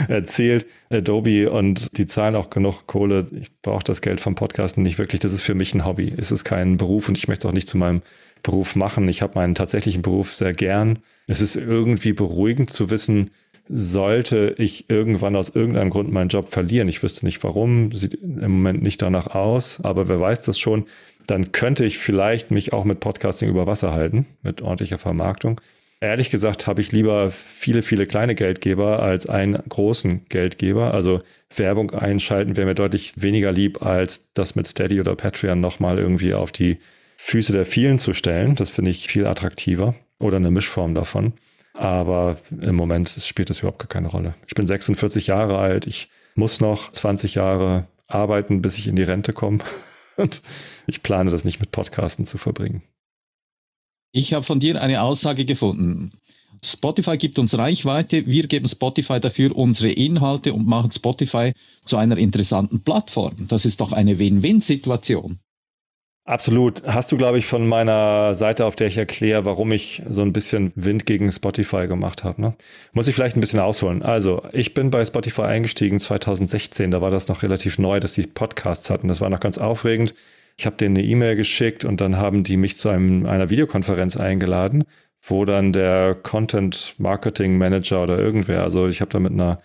erzählt, 0.08 0.64
Adobe, 0.88 1.50
und 1.50 1.98
die 1.98 2.06
zahlen 2.06 2.36
auch 2.36 2.48
genug 2.48 2.86
Kohle. 2.86 3.26
Ich 3.38 3.60
brauche 3.60 3.84
das 3.84 4.00
Geld 4.00 4.22
vom 4.22 4.36
Podcasten 4.36 4.82
nicht 4.82 4.96
wirklich. 4.96 5.20
Das 5.20 5.34
ist 5.34 5.42
für 5.42 5.54
mich 5.54 5.74
ein 5.74 5.84
Hobby. 5.84 6.14
Es 6.16 6.32
ist 6.32 6.44
kein 6.44 6.78
Beruf 6.78 7.08
und 7.08 7.18
ich 7.18 7.28
möchte 7.28 7.46
es 7.46 7.50
auch 7.50 7.54
nicht 7.54 7.68
zu 7.68 7.76
meinem 7.76 8.00
Beruf 8.42 8.74
machen. 8.74 9.06
Ich 9.08 9.20
habe 9.20 9.34
meinen 9.34 9.54
tatsächlichen 9.54 10.00
Beruf 10.00 10.32
sehr 10.32 10.54
gern. 10.54 11.00
Es 11.26 11.42
ist 11.42 11.56
irgendwie 11.56 12.14
beruhigend 12.14 12.70
zu 12.70 12.88
wissen, 12.88 13.32
sollte 13.68 14.54
ich 14.58 14.90
irgendwann 14.90 15.36
aus 15.36 15.50
irgendeinem 15.50 15.90
Grund 15.90 16.10
meinen 16.10 16.28
Job 16.28 16.48
verlieren. 16.48 16.88
Ich 16.88 17.02
wüsste 17.02 17.24
nicht 17.24 17.44
warum, 17.44 17.92
sieht 17.92 18.14
im 18.14 18.50
Moment 18.50 18.82
nicht 18.82 19.00
danach 19.00 19.28
aus, 19.28 19.78
aber 19.82 20.08
wer 20.08 20.20
weiß 20.20 20.42
das 20.42 20.58
schon 20.58 20.86
dann 21.30 21.52
könnte 21.52 21.84
ich 21.84 21.98
vielleicht 21.98 22.50
mich 22.50 22.72
auch 22.72 22.84
mit 22.84 23.00
Podcasting 23.00 23.48
über 23.48 23.66
Wasser 23.66 23.92
halten, 23.92 24.26
mit 24.42 24.62
ordentlicher 24.62 24.98
Vermarktung. 24.98 25.60
Ehrlich 26.00 26.30
gesagt 26.30 26.66
habe 26.66 26.80
ich 26.80 26.92
lieber 26.92 27.30
viele, 27.30 27.82
viele 27.82 28.06
kleine 28.06 28.34
Geldgeber 28.34 29.02
als 29.02 29.26
einen 29.26 29.54
großen 29.68 30.24
Geldgeber. 30.28 30.94
Also 30.94 31.20
Werbung 31.54 31.90
einschalten 31.90 32.56
wäre 32.56 32.66
mir 32.66 32.74
deutlich 32.74 33.20
weniger 33.20 33.52
lieb, 33.52 33.82
als 33.82 34.32
das 34.32 34.54
mit 34.54 34.66
Steady 34.66 34.98
oder 34.98 35.14
Patreon 35.14 35.60
nochmal 35.60 35.98
irgendwie 35.98 36.32
auf 36.32 36.52
die 36.52 36.78
Füße 37.18 37.52
der 37.52 37.66
vielen 37.66 37.98
zu 37.98 38.14
stellen. 38.14 38.54
Das 38.54 38.70
finde 38.70 38.90
ich 38.90 39.08
viel 39.08 39.26
attraktiver 39.26 39.94
oder 40.18 40.38
eine 40.38 40.50
Mischform 40.50 40.94
davon. 40.94 41.34
Aber 41.74 42.38
im 42.60 42.76
Moment 42.76 43.10
spielt 43.10 43.50
das 43.50 43.60
überhaupt 43.60 43.88
keine 43.90 44.08
Rolle. 44.08 44.34
Ich 44.46 44.54
bin 44.54 44.66
46 44.66 45.26
Jahre 45.26 45.58
alt. 45.58 45.86
Ich 45.86 46.08
muss 46.34 46.60
noch 46.60 46.90
20 46.90 47.34
Jahre 47.34 47.86
arbeiten, 48.08 48.62
bis 48.62 48.78
ich 48.78 48.88
in 48.88 48.96
die 48.96 49.02
Rente 49.02 49.34
komme. 49.34 49.58
Und 50.16 50.42
ich 50.86 51.02
plane 51.02 51.30
das 51.30 51.44
nicht 51.44 51.60
mit 51.60 51.70
Podcasten 51.70 52.26
zu 52.26 52.38
verbringen. 52.38 52.82
Ich 54.12 54.34
habe 54.34 54.44
von 54.44 54.60
dir 54.60 54.80
eine 54.82 55.02
Aussage 55.02 55.44
gefunden. 55.44 56.10
Spotify 56.62 57.16
gibt 57.16 57.38
uns 57.38 57.56
Reichweite, 57.56 58.26
wir 58.26 58.46
geben 58.46 58.68
Spotify 58.68 59.18
dafür 59.18 59.56
unsere 59.56 59.90
Inhalte 59.90 60.52
und 60.52 60.66
machen 60.66 60.92
Spotify 60.92 61.52
zu 61.84 61.96
einer 61.96 62.18
interessanten 62.18 62.82
Plattform. 62.82 63.48
Das 63.48 63.64
ist 63.64 63.80
doch 63.80 63.92
eine 63.92 64.18
Win-Win-Situation. 64.18 65.38
Absolut. 66.30 66.86
Hast 66.86 67.10
du, 67.10 67.16
glaube 67.16 67.38
ich, 67.38 67.46
von 67.46 67.66
meiner 67.66 68.36
Seite, 68.36 68.64
auf 68.64 68.76
der 68.76 68.86
ich 68.86 68.96
erkläre, 68.96 69.44
warum 69.44 69.72
ich 69.72 70.00
so 70.08 70.22
ein 70.22 70.32
bisschen 70.32 70.70
Wind 70.76 71.04
gegen 71.04 71.32
Spotify 71.32 71.88
gemacht 71.88 72.22
habe. 72.22 72.40
Ne? 72.40 72.54
Muss 72.92 73.08
ich 73.08 73.16
vielleicht 73.16 73.36
ein 73.36 73.40
bisschen 73.40 73.58
ausholen. 73.58 74.04
Also, 74.04 74.44
ich 74.52 74.72
bin 74.72 74.92
bei 74.92 75.04
Spotify 75.04 75.42
eingestiegen 75.42 75.98
2016. 75.98 76.92
Da 76.92 77.00
war 77.00 77.10
das 77.10 77.26
noch 77.26 77.42
relativ 77.42 77.80
neu, 77.80 77.98
dass 77.98 78.12
die 78.12 78.28
Podcasts 78.28 78.90
hatten. 78.90 79.08
Das 79.08 79.20
war 79.20 79.28
noch 79.28 79.40
ganz 79.40 79.58
aufregend. 79.58 80.14
Ich 80.56 80.66
habe 80.66 80.76
denen 80.76 80.96
eine 80.96 81.04
E-Mail 81.04 81.34
geschickt 81.34 81.84
und 81.84 82.00
dann 82.00 82.16
haben 82.16 82.44
die 82.44 82.56
mich 82.56 82.76
zu 82.76 82.90
einem, 82.90 83.26
einer 83.26 83.50
Videokonferenz 83.50 84.16
eingeladen, 84.16 84.84
wo 85.20 85.44
dann 85.44 85.72
der 85.72 86.14
Content 86.14 86.94
Marketing 86.98 87.58
Manager 87.58 88.04
oder 88.04 88.20
irgendwer, 88.20 88.62
also 88.62 88.86
ich 88.86 89.00
habe 89.00 89.10
da 89.10 89.18
mit 89.18 89.32
einer 89.32 89.60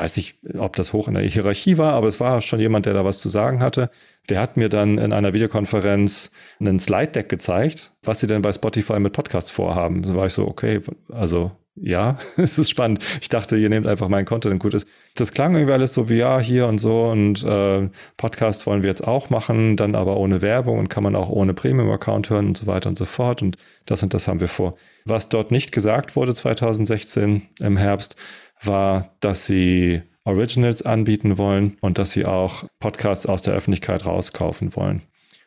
weiß 0.00 0.16
nicht, 0.16 0.38
ob 0.56 0.76
das 0.76 0.92
hoch 0.92 1.08
in 1.08 1.14
der 1.14 1.22
Hierarchie 1.22 1.76
war, 1.76 1.92
aber 1.92 2.08
es 2.08 2.20
war 2.20 2.40
schon 2.40 2.58
jemand, 2.58 2.86
der 2.86 2.94
da 2.94 3.04
was 3.04 3.20
zu 3.20 3.28
sagen 3.28 3.62
hatte. 3.62 3.90
Der 4.30 4.40
hat 4.40 4.56
mir 4.56 4.70
dann 4.70 4.96
in 4.96 5.12
einer 5.12 5.34
Videokonferenz 5.34 6.30
einen 6.58 6.80
Slide-Deck 6.80 7.28
gezeigt, 7.28 7.92
was 8.02 8.20
sie 8.20 8.26
denn 8.26 8.40
bei 8.40 8.52
Spotify 8.52 8.98
mit 8.98 9.12
Podcasts 9.12 9.50
vorhaben. 9.50 10.02
Da 10.02 10.14
war 10.14 10.26
ich 10.26 10.32
so, 10.32 10.48
okay, 10.48 10.80
also 11.10 11.52
ja, 11.76 12.18
es 12.36 12.58
ist 12.58 12.70
spannend. 12.70 13.04
Ich 13.20 13.28
dachte, 13.28 13.56
ihr 13.56 13.68
nehmt 13.68 13.86
einfach 13.86 14.08
meinen 14.08 14.24
Content 14.24 14.58
gut 14.58 14.72
ist. 14.72 14.88
Das 15.16 15.32
klang 15.32 15.54
irgendwie 15.54 15.72
alles 15.72 15.92
so 15.92 16.08
wie 16.08 16.16
ja, 16.16 16.40
hier 16.40 16.66
und 16.66 16.78
so 16.78 17.04
und 17.04 17.44
äh, 17.44 17.88
Podcast 18.16 18.66
wollen 18.66 18.82
wir 18.82 18.88
jetzt 18.88 19.06
auch 19.06 19.28
machen, 19.28 19.76
dann 19.76 19.94
aber 19.94 20.16
ohne 20.16 20.40
Werbung 20.40 20.78
und 20.78 20.88
kann 20.88 21.02
man 21.02 21.14
auch 21.14 21.28
ohne 21.28 21.52
Premium-Account 21.52 22.30
hören 22.30 22.48
und 22.48 22.56
so 22.56 22.66
weiter 22.66 22.88
und 22.88 22.96
so 22.96 23.04
fort. 23.04 23.42
Und 23.42 23.56
das 23.84 24.02
und 24.02 24.14
das 24.14 24.28
haben 24.28 24.40
wir 24.40 24.48
vor. 24.48 24.76
Was 25.04 25.28
dort 25.28 25.50
nicht 25.50 25.72
gesagt 25.72 26.16
wurde 26.16 26.34
2016 26.34 27.42
im 27.60 27.76
Herbst, 27.76 28.16
war, 28.62 29.16
dass 29.20 29.46
sie 29.46 30.02
Originals 30.24 30.82
anbieten 30.82 31.38
wollen 31.38 31.76
und 31.80 31.98
dass 31.98 32.12
sie 32.12 32.26
auch 32.26 32.64
Podcasts 32.78 33.26
aus 33.26 33.42
der 33.42 33.54
Öffentlichkeit 33.54 34.06
rauskaufen 34.06 34.76
wollen. 34.76 35.02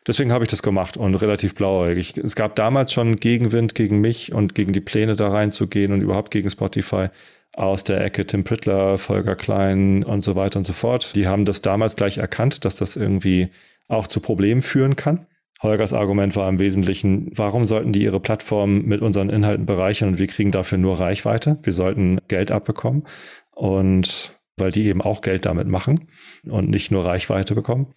Deswegen 0.06 0.32
habe 0.32 0.44
ich 0.44 0.48
das 0.48 0.62
gemacht 0.62 0.96
und 0.96 1.14
relativ 1.14 1.54
blauäugig. 1.54 2.18
Es 2.18 2.36
gab 2.36 2.56
damals 2.56 2.92
schon 2.92 3.16
Gegenwind 3.16 3.74
gegen 3.74 4.00
mich 4.00 4.34
und 4.34 4.54
gegen 4.54 4.72
die 4.72 4.80
Pläne 4.80 5.16
da 5.16 5.28
reinzugehen 5.28 5.92
und 5.92 6.02
überhaupt 6.02 6.30
gegen 6.30 6.50
Spotify 6.50 7.08
aus 7.54 7.84
der 7.84 8.04
Ecke 8.04 8.26
Tim 8.26 8.44
Prittler, 8.44 8.98
Volker 8.98 9.36
Klein 9.36 10.02
und 10.02 10.22
so 10.22 10.36
weiter 10.36 10.58
und 10.58 10.64
so 10.64 10.72
fort. 10.72 11.14
Die 11.14 11.26
haben 11.26 11.46
das 11.46 11.62
damals 11.62 11.96
gleich 11.96 12.18
erkannt, 12.18 12.64
dass 12.64 12.76
das 12.76 12.96
irgendwie 12.96 13.48
auch 13.88 14.06
zu 14.06 14.20
Problemen 14.20 14.60
führen 14.60 14.96
kann. 14.96 15.26
Holgers 15.64 15.92
Argument 15.92 16.36
war 16.36 16.48
im 16.48 16.58
Wesentlichen, 16.58 17.30
warum 17.34 17.64
sollten 17.64 17.92
die 17.92 18.04
ihre 18.04 18.20
Plattform 18.20 18.82
mit 18.82 19.00
unseren 19.00 19.30
Inhalten 19.30 19.66
bereichern 19.66 20.10
und 20.10 20.18
wir 20.18 20.28
kriegen 20.28 20.52
dafür 20.52 20.78
nur 20.78 21.00
Reichweite? 21.00 21.58
Wir 21.62 21.72
sollten 21.72 22.20
Geld 22.28 22.52
abbekommen 22.52 23.04
und 23.50 24.38
weil 24.56 24.70
die 24.70 24.86
eben 24.86 25.02
auch 25.02 25.20
Geld 25.20 25.46
damit 25.46 25.66
machen 25.66 26.08
und 26.48 26.70
nicht 26.70 26.92
nur 26.92 27.04
Reichweite 27.04 27.56
bekommen 27.56 27.94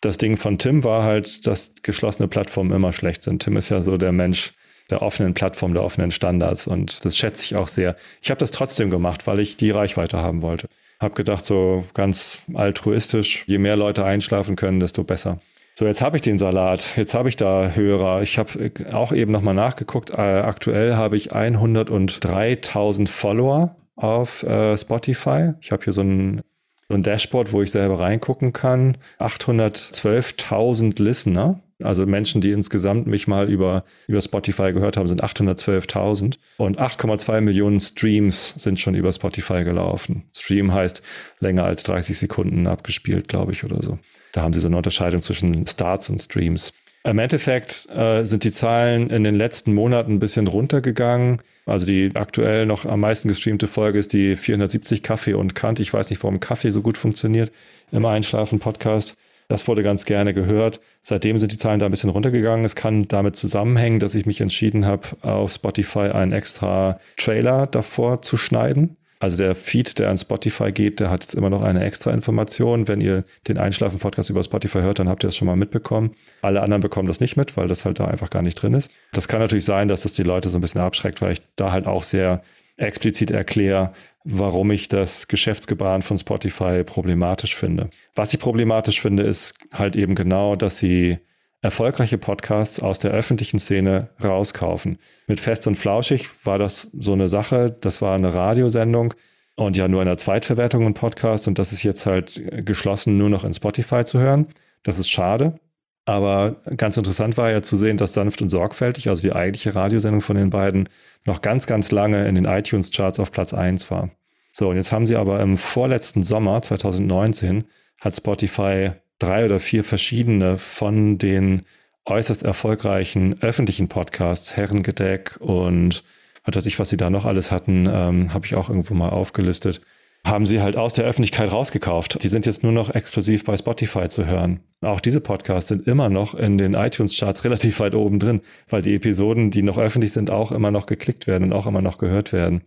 das 0.00 0.18
Ding 0.18 0.36
von 0.36 0.58
Tim 0.58 0.82
war 0.84 1.04
halt, 1.04 1.46
dass 1.46 1.74
geschlossene 1.82 2.28
Plattformen 2.28 2.72
immer 2.72 2.92
schlecht 2.92 3.22
sind. 3.22 3.42
Tim 3.42 3.56
ist 3.56 3.68
ja 3.68 3.82
so 3.82 3.96
der 3.96 4.12
Mensch 4.12 4.54
der 4.88 5.02
offenen 5.02 5.34
Plattform, 5.34 5.72
der 5.72 5.84
offenen 5.84 6.10
Standards 6.10 6.66
und 6.66 7.04
das 7.04 7.16
schätze 7.16 7.44
ich 7.44 7.56
auch 7.56 7.68
sehr. 7.68 7.96
Ich 8.22 8.30
habe 8.30 8.38
das 8.38 8.50
trotzdem 8.50 8.90
gemacht, 8.90 9.26
weil 9.26 9.38
ich 9.38 9.56
die 9.56 9.70
Reichweite 9.70 10.18
haben 10.18 10.42
wollte. 10.42 10.68
Hab 10.98 11.14
gedacht, 11.14 11.44
so 11.44 11.84
ganz 11.94 12.42
altruistisch, 12.54 13.44
je 13.46 13.58
mehr 13.58 13.76
Leute 13.76 14.04
einschlafen 14.04 14.56
können, 14.56 14.80
desto 14.80 15.04
besser. 15.04 15.40
So, 15.80 15.86
jetzt 15.86 16.02
habe 16.02 16.18
ich 16.18 16.20
den 16.20 16.36
Salat, 16.36 16.98
jetzt 16.98 17.14
habe 17.14 17.30
ich 17.30 17.36
da 17.36 17.70
Hörer. 17.70 18.20
Ich 18.20 18.36
habe 18.36 18.70
auch 18.92 19.12
eben 19.12 19.32
nochmal 19.32 19.54
nachgeguckt. 19.54 20.10
Äh, 20.10 20.16
aktuell 20.16 20.94
habe 20.94 21.16
ich 21.16 21.32
103.000 21.32 23.08
Follower 23.08 23.76
auf 23.96 24.42
äh, 24.42 24.76
Spotify. 24.76 25.54
Ich 25.62 25.72
habe 25.72 25.82
hier 25.82 25.94
so 25.94 26.02
ein 26.02 26.42
so 26.90 26.96
ein 26.96 27.02
Dashboard, 27.02 27.54
wo 27.54 27.62
ich 27.62 27.70
selber 27.70 27.98
reingucken 27.98 28.52
kann. 28.52 28.98
812.000 29.20 31.00
Listener. 31.02 31.62
Also 31.82 32.06
Menschen, 32.06 32.40
die 32.40 32.50
insgesamt 32.50 33.06
mich 33.06 33.26
mal 33.26 33.50
über, 33.50 33.84
über 34.06 34.20
Spotify 34.20 34.72
gehört 34.72 34.96
haben, 34.96 35.08
sind 35.08 35.22
812.000. 35.22 36.38
Und 36.56 36.80
8,2 36.80 37.40
Millionen 37.40 37.80
Streams 37.80 38.54
sind 38.56 38.80
schon 38.80 38.94
über 38.94 39.12
Spotify 39.12 39.64
gelaufen. 39.64 40.24
Stream 40.32 40.72
heißt 40.72 41.02
länger 41.40 41.64
als 41.64 41.82
30 41.84 42.18
Sekunden 42.18 42.66
abgespielt, 42.66 43.28
glaube 43.28 43.52
ich, 43.52 43.64
oder 43.64 43.82
so. 43.82 43.98
Da 44.32 44.42
haben 44.42 44.52
sie 44.52 44.60
so 44.60 44.68
eine 44.68 44.76
Unterscheidung 44.76 45.22
zwischen 45.22 45.66
Starts 45.66 46.08
und 46.08 46.20
Streams. 46.20 46.72
Im 47.02 47.18
Endeffekt 47.18 47.88
äh, 47.88 48.24
sind 48.24 48.44
die 48.44 48.52
Zahlen 48.52 49.08
in 49.08 49.24
den 49.24 49.34
letzten 49.34 49.72
Monaten 49.72 50.14
ein 50.14 50.20
bisschen 50.20 50.46
runtergegangen. 50.46 51.40
Also 51.64 51.86
die 51.86 52.10
aktuell 52.12 52.66
noch 52.66 52.84
am 52.84 53.00
meisten 53.00 53.28
gestreamte 53.28 53.68
Folge 53.68 53.98
ist 53.98 54.12
die 54.12 54.36
470 54.36 55.02
Kaffee 55.02 55.32
und 55.32 55.54
Kant. 55.54 55.80
Ich 55.80 55.94
weiß 55.94 56.10
nicht, 56.10 56.22
warum 56.22 56.40
Kaffee 56.40 56.72
so 56.72 56.82
gut 56.82 56.98
funktioniert 56.98 57.52
im 57.90 58.04
Einschlafen-Podcast. 58.04 59.16
Das 59.50 59.66
wurde 59.66 59.82
ganz 59.82 60.04
gerne 60.04 60.32
gehört. 60.32 60.78
Seitdem 61.02 61.36
sind 61.36 61.50
die 61.50 61.58
Zahlen 61.58 61.80
da 61.80 61.86
ein 61.86 61.90
bisschen 61.90 62.10
runtergegangen. 62.10 62.64
Es 62.64 62.76
kann 62.76 63.08
damit 63.08 63.34
zusammenhängen, 63.34 63.98
dass 63.98 64.14
ich 64.14 64.24
mich 64.24 64.40
entschieden 64.40 64.86
habe, 64.86 65.08
auf 65.22 65.50
Spotify 65.50 66.12
einen 66.12 66.30
extra 66.30 67.00
Trailer 67.16 67.66
davor 67.66 68.22
zu 68.22 68.36
schneiden. 68.36 68.96
Also 69.18 69.36
der 69.36 69.56
Feed, 69.56 69.98
der 69.98 70.08
an 70.08 70.18
Spotify 70.18 70.70
geht, 70.70 71.00
der 71.00 71.10
hat 71.10 71.24
jetzt 71.24 71.34
immer 71.34 71.50
noch 71.50 71.62
eine 71.62 71.82
extra 71.82 72.12
Information. 72.12 72.86
Wenn 72.86 73.00
ihr 73.00 73.24
den 73.48 73.58
Einschlafen-Podcast 73.58 74.30
über 74.30 74.44
Spotify 74.44 74.82
hört, 74.82 75.00
dann 75.00 75.08
habt 75.08 75.24
ihr 75.24 75.26
das 75.26 75.36
schon 75.36 75.46
mal 75.46 75.56
mitbekommen. 75.56 76.12
Alle 76.42 76.62
anderen 76.62 76.80
bekommen 76.80 77.08
das 77.08 77.18
nicht 77.18 77.36
mit, 77.36 77.56
weil 77.56 77.66
das 77.66 77.84
halt 77.84 77.98
da 77.98 78.04
einfach 78.04 78.30
gar 78.30 78.42
nicht 78.42 78.54
drin 78.54 78.74
ist. 78.74 78.92
Das 79.12 79.26
kann 79.26 79.40
natürlich 79.40 79.64
sein, 79.64 79.88
dass 79.88 80.02
das 80.04 80.12
die 80.12 80.22
Leute 80.22 80.48
so 80.48 80.58
ein 80.58 80.60
bisschen 80.60 80.80
abschreckt, 80.80 81.20
weil 81.22 81.32
ich 81.32 81.42
da 81.56 81.72
halt 81.72 81.88
auch 81.88 82.04
sehr 82.04 82.40
explizit 82.76 83.30
erkläre, 83.30 83.92
warum 84.24 84.70
ich 84.70 84.88
das 84.88 85.28
Geschäftsgebaren 85.28 86.02
von 86.02 86.18
Spotify 86.18 86.84
problematisch 86.84 87.54
finde. 87.54 87.88
Was 88.14 88.32
ich 88.34 88.40
problematisch 88.40 89.00
finde, 89.00 89.22
ist 89.22 89.54
halt 89.72 89.96
eben 89.96 90.14
genau, 90.14 90.56
dass 90.56 90.78
sie 90.78 91.18
erfolgreiche 91.62 92.18
Podcasts 92.18 92.80
aus 92.80 92.98
der 92.98 93.10
öffentlichen 93.10 93.58
Szene 93.58 94.10
rauskaufen. 94.22 94.98
Mit 95.26 95.40
Fest 95.40 95.66
und 95.66 95.76
Flauschig 95.76 96.28
war 96.44 96.58
das 96.58 96.90
so 96.92 97.12
eine 97.12 97.28
Sache. 97.28 97.76
Das 97.80 98.00
war 98.00 98.14
eine 98.14 98.32
Radiosendung 98.32 99.14
und 99.56 99.76
ja 99.76 99.88
nur 99.88 100.00
in 100.00 100.08
der 100.08 100.16
Zweitverwertung 100.16 100.86
ein 100.86 100.94
Podcast 100.94 101.48
und 101.48 101.58
das 101.58 101.72
ist 101.72 101.82
jetzt 101.82 102.06
halt 102.06 102.40
geschlossen 102.64 103.18
nur 103.18 103.28
noch 103.28 103.44
in 103.44 103.52
Spotify 103.52 104.04
zu 104.04 104.18
hören. 104.18 104.48
Das 104.82 104.98
ist 104.98 105.10
schade. 105.10 105.60
Aber 106.06 106.56
ganz 106.76 106.96
interessant 106.96 107.36
war 107.36 107.50
ja 107.50 107.62
zu 107.62 107.76
sehen, 107.76 107.96
dass 107.96 108.14
sanft 108.14 108.42
und 108.42 108.48
sorgfältig, 108.48 109.08
also 109.08 109.22
die 109.22 109.32
eigentliche 109.32 109.74
Radiosendung 109.74 110.22
von 110.22 110.36
den 110.36 110.50
beiden, 110.50 110.88
noch 111.24 111.42
ganz, 111.42 111.66
ganz 111.66 111.90
lange 111.90 112.26
in 112.26 112.34
den 112.34 112.46
iTunes-Charts 112.46 113.20
auf 113.20 113.30
Platz 113.30 113.52
1 113.54 113.90
war. 113.90 114.10
So, 114.52 114.70
und 114.70 114.76
jetzt 114.76 114.92
haben 114.92 115.06
sie 115.06 115.16
aber 115.16 115.40
im 115.40 115.58
vorletzten 115.58 116.24
Sommer 116.24 116.62
2019 116.62 117.64
hat 118.00 118.16
Spotify 118.16 118.92
drei 119.18 119.44
oder 119.44 119.60
vier 119.60 119.84
verschiedene 119.84 120.58
von 120.58 121.18
den 121.18 121.62
äußerst 122.06 122.42
erfolgreichen 122.42 123.40
öffentlichen 123.42 123.88
Podcasts, 123.88 124.56
Herrengedeck 124.56 125.36
und 125.40 126.02
was 126.44 126.56
weiß 126.56 126.66
ich, 126.66 126.78
was 126.78 126.88
sie 126.88 126.96
da 126.96 127.10
noch 127.10 127.26
alles 127.26 127.50
hatten, 127.52 127.86
ähm, 127.86 128.32
habe 128.32 128.46
ich 128.46 128.54
auch 128.54 128.70
irgendwo 128.70 128.94
mal 128.94 129.10
aufgelistet, 129.10 129.82
haben 130.24 130.46
sie 130.46 130.60
halt 130.60 130.76
aus 130.76 130.94
der 130.94 131.04
Öffentlichkeit 131.06 131.52
rausgekauft. 131.52 132.22
Die 132.22 132.28
sind 132.28 132.46
jetzt 132.46 132.62
nur 132.62 132.72
noch 132.72 132.94
exklusiv 132.94 133.44
bei 133.44 133.56
Spotify 133.56 134.08
zu 134.08 134.26
hören. 134.26 134.60
Auch 134.82 135.00
diese 135.00 135.20
Podcasts 135.20 135.68
sind 135.68 135.86
immer 135.86 136.08
noch 136.08 136.34
in 136.34 136.58
den 136.58 136.74
iTunes-Charts 136.74 137.44
relativ 137.44 137.80
weit 137.80 137.94
oben 137.94 138.18
drin, 138.18 138.40
weil 138.68 138.82
die 138.82 138.94
Episoden, 138.94 139.50
die 139.50 139.62
noch 139.62 139.78
öffentlich 139.78 140.12
sind, 140.12 140.30
auch 140.30 140.52
immer 140.52 140.70
noch 140.70 140.86
geklickt 140.86 141.26
werden 141.26 141.44
und 141.44 141.52
auch 141.52 141.66
immer 141.66 141.82
noch 141.82 141.98
gehört 141.98 142.32
werden. 142.32 142.62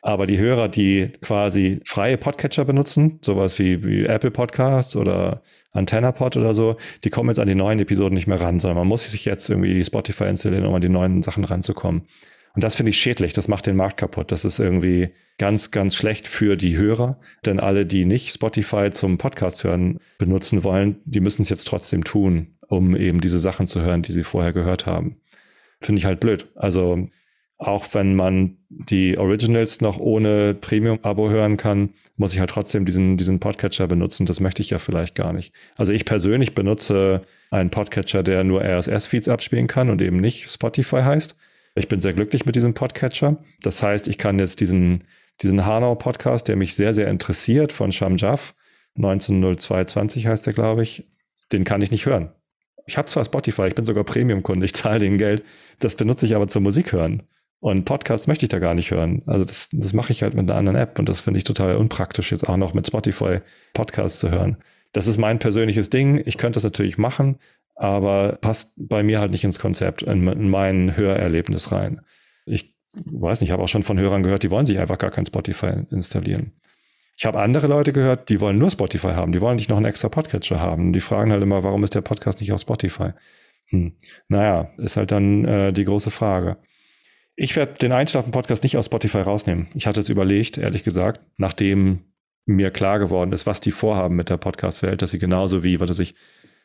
Aber 0.00 0.26
die 0.26 0.38
Hörer, 0.38 0.68
die 0.68 1.10
quasi 1.20 1.80
freie 1.84 2.16
Podcatcher 2.18 2.64
benutzen, 2.64 3.18
sowas 3.22 3.58
wie, 3.58 3.84
wie 3.84 4.06
Apple 4.06 4.30
Podcasts 4.30 4.94
oder 4.94 5.42
AntennaPod 5.72 6.36
oder 6.36 6.54
so, 6.54 6.76
die 7.04 7.10
kommen 7.10 7.30
jetzt 7.30 7.38
an 7.38 7.48
die 7.48 7.54
neuen 7.54 7.80
Episoden 7.80 8.14
nicht 8.14 8.26
mehr 8.26 8.40
ran, 8.40 8.60
sondern 8.60 8.78
man 8.78 8.86
muss 8.88 9.10
sich 9.10 9.24
jetzt 9.24 9.50
irgendwie 9.50 9.84
Spotify 9.84 10.24
installieren, 10.24 10.66
um 10.66 10.74
an 10.74 10.80
die 10.80 10.88
neuen 10.88 11.22
Sachen 11.22 11.44
ranzukommen. 11.44 12.02
Und 12.58 12.64
das 12.64 12.74
finde 12.74 12.90
ich 12.90 12.98
schädlich, 12.98 13.32
das 13.34 13.46
macht 13.46 13.68
den 13.68 13.76
Markt 13.76 13.98
kaputt. 13.98 14.32
Das 14.32 14.44
ist 14.44 14.58
irgendwie 14.58 15.10
ganz, 15.38 15.70
ganz 15.70 15.94
schlecht 15.94 16.26
für 16.26 16.56
die 16.56 16.76
Hörer, 16.76 17.20
denn 17.46 17.60
alle, 17.60 17.86
die 17.86 18.04
nicht 18.04 18.34
Spotify 18.34 18.90
zum 18.90 19.16
Podcast 19.16 19.62
hören 19.62 20.00
benutzen 20.18 20.64
wollen, 20.64 20.96
die 21.04 21.20
müssen 21.20 21.42
es 21.42 21.50
jetzt 21.50 21.68
trotzdem 21.68 22.02
tun, 22.02 22.56
um 22.66 22.96
eben 22.96 23.20
diese 23.20 23.38
Sachen 23.38 23.68
zu 23.68 23.80
hören, 23.82 24.02
die 24.02 24.10
sie 24.10 24.24
vorher 24.24 24.52
gehört 24.52 24.86
haben. 24.86 25.20
Finde 25.80 26.00
ich 26.00 26.04
halt 26.04 26.18
blöd. 26.18 26.48
Also 26.56 27.08
auch 27.58 27.86
wenn 27.92 28.16
man 28.16 28.56
die 28.68 29.16
Originals 29.18 29.80
noch 29.80 30.00
ohne 30.00 30.54
Premium-Abo 30.54 31.30
hören 31.30 31.58
kann, 31.58 31.90
muss 32.16 32.34
ich 32.34 32.40
halt 32.40 32.50
trotzdem 32.50 32.84
diesen, 32.84 33.16
diesen 33.16 33.38
Podcatcher 33.38 33.86
benutzen. 33.86 34.26
Das 34.26 34.40
möchte 34.40 34.62
ich 34.62 34.70
ja 34.70 34.80
vielleicht 34.80 35.14
gar 35.14 35.32
nicht. 35.32 35.54
Also 35.76 35.92
ich 35.92 36.04
persönlich 36.04 36.56
benutze 36.56 37.22
einen 37.52 37.70
Podcatcher, 37.70 38.24
der 38.24 38.42
nur 38.42 38.64
RSS-Feeds 38.64 39.28
abspielen 39.28 39.68
kann 39.68 39.90
und 39.90 40.02
eben 40.02 40.16
nicht 40.16 40.50
Spotify 40.50 41.02
heißt. 41.02 41.36
Ich 41.74 41.88
bin 41.88 42.00
sehr 42.00 42.12
glücklich 42.12 42.46
mit 42.46 42.56
diesem 42.56 42.74
Podcatcher. 42.74 43.38
Das 43.62 43.82
heißt, 43.82 44.08
ich 44.08 44.18
kann 44.18 44.38
jetzt 44.38 44.60
diesen, 44.60 45.04
diesen 45.42 45.64
Hanau-Podcast, 45.64 46.48
der 46.48 46.56
mich 46.56 46.74
sehr, 46.74 46.94
sehr 46.94 47.08
interessiert, 47.08 47.72
von 47.72 47.92
Sham 47.92 48.16
Jaff, 48.16 48.54
190220 48.98 50.26
heißt 50.26 50.46
der, 50.46 50.52
glaube 50.52 50.82
ich, 50.82 51.08
den 51.52 51.64
kann 51.64 51.82
ich 51.82 51.90
nicht 51.90 52.06
hören. 52.06 52.32
Ich 52.86 52.96
habe 52.96 53.08
zwar 53.08 53.24
Spotify, 53.24 53.66
ich 53.68 53.74
bin 53.74 53.86
sogar 53.86 54.04
Premium-Kunde, 54.04 54.64
ich 54.64 54.74
zahle 54.74 54.98
den 54.98 55.18
Geld, 55.18 55.44
das 55.78 55.94
benutze 55.94 56.26
ich 56.26 56.34
aber 56.34 56.48
zum 56.48 56.62
Musik 56.62 56.92
hören. 56.92 57.22
Und 57.60 57.84
Podcasts 57.84 58.28
möchte 58.28 58.44
ich 58.44 58.50
da 58.50 58.60
gar 58.60 58.74
nicht 58.74 58.90
hören. 58.90 59.22
Also 59.26 59.44
das, 59.44 59.68
das 59.72 59.92
mache 59.92 60.12
ich 60.12 60.22
halt 60.22 60.34
mit 60.34 60.48
einer 60.48 60.58
anderen 60.58 60.78
App 60.78 60.98
und 60.98 61.08
das 61.08 61.20
finde 61.20 61.38
ich 61.38 61.44
total 61.44 61.76
unpraktisch, 61.76 62.30
jetzt 62.30 62.48
auch 62.48 62.56
noch 62.56 62.72
mit 62.72 62.86
Spotify 62.86 63.40
Podcasts 63.74 64.20
zu 64.20 64.30
hören. 64.30 64.56
Das 64.92 65.06
ist 65.06 65.18
mein 65.18 65.38
persönliches 65.38 65.90
Ding. 65.90 66.22
Ich 66.24 66.38
könnte 66.38 66.56
das 66.56 66.64
natürlich 66.64 66.98
machen, 66.98 67.38
aber 67.78 68.38
passt 68.40 68.72
bei 68.76 69.02
mir 69.02 69.20
halt 69.20 69.30
nicht 69.30 69.44
ins 69.44 69.58
Konzept, 69.58 70.02
in, 70.02 70.26
in 70.26 70.48
mein 70.48 70.96
Hörerlebnis 70.96 71.70
rein. 71.70 72.00
Ich 72.44 72.76
weiß 73.04 73.40
nicht, 73.40 73.48
ich 73.48 73.52
habe 73.52 73.62
auch 73.62 73.68
schon 73.68 73.84
von 73.84 73.98
Hörern 73.98 74.24
gehört, 74.24 74.42
die 74.42 74.50
wollen 74.50 74.66
sich 74.66 74.78
einfach 74.78 74.98
gar 74.98 75.10
kein 75.10 75.26
Spotify 75.26 75.84
installieren. 75.90 76.52
Ich 77.16 77.24
habe 77.24 77.40
andere 77.40 77.66
Leute 77.66 77.92
gehört, 77.92 78.28
die 78.28 78.40
wollen 78.40 78.58
nur 78.58 78.70
Spotify 78.70 79.08
haben, 79.08 79.32
die 79.32 79.40
wollen 79.40 79.56
nicht 79.56 79.70
noch 79.70 79.76
einen 79.76 79.86
extra 79.86 80.08
Podcatcher 80.08 80.60
haben. 80.60 80.92
Die 80.92 81.00
fragen 81.00 81.32
halt 81.32 81.42
immer, 81.42 81.64
warum 81.64 81.84
ist 81.84 81.94
der 81.94 82.00
Podcast 82.00 82.40
nicht 82.40 82.52
auf 82.52 82.60
Spotify? 82.60 83.10
Hm. 83.66 83.92
Naja, 84.28 84.70
ist 84.78 84.96
halt 84.96 85.10
dann 85.10 85.44
äh, 85.44 85.72
die 85.72 85.84
große 85.84 86.10
Frage. 86.10 86.58
Ich 87.36 87.54
werde 87.54 87.74
den 87.74 87.92
Einschlafen-Podcast 87.92 88.64
nicht 88.64 88.76
aus 88.76 88.86
Spotify 88.86 89.18
rausnehmen. 89.18 89.68
Ich 89.74 89.86
hatte 89.86 90.00
es 90.00 90.08
überlegt, 90.08 90.58
ehrlich 90.58 90.82
gesagt, 90.82 91.20
nachdem 91.36 92.04
mir 92.46 92.70
klar 92.70 92.98
geworden 92.98 93.32
ist, 93.32 93.46
was 93.46 93.60
die 93.60 93.70
vorhaben 93.70 94.16
mit 94.16 94.30
der 94.30 94.38
Podcast-Welt, 94.38 95.02
dass 95.02 95.10
sie 95.10 95.18
genauso 95.18 95.62
wie, 95.62 95.78
was 95.80 95.90
weiß 95.90 95.98
ich, 95.98 96.14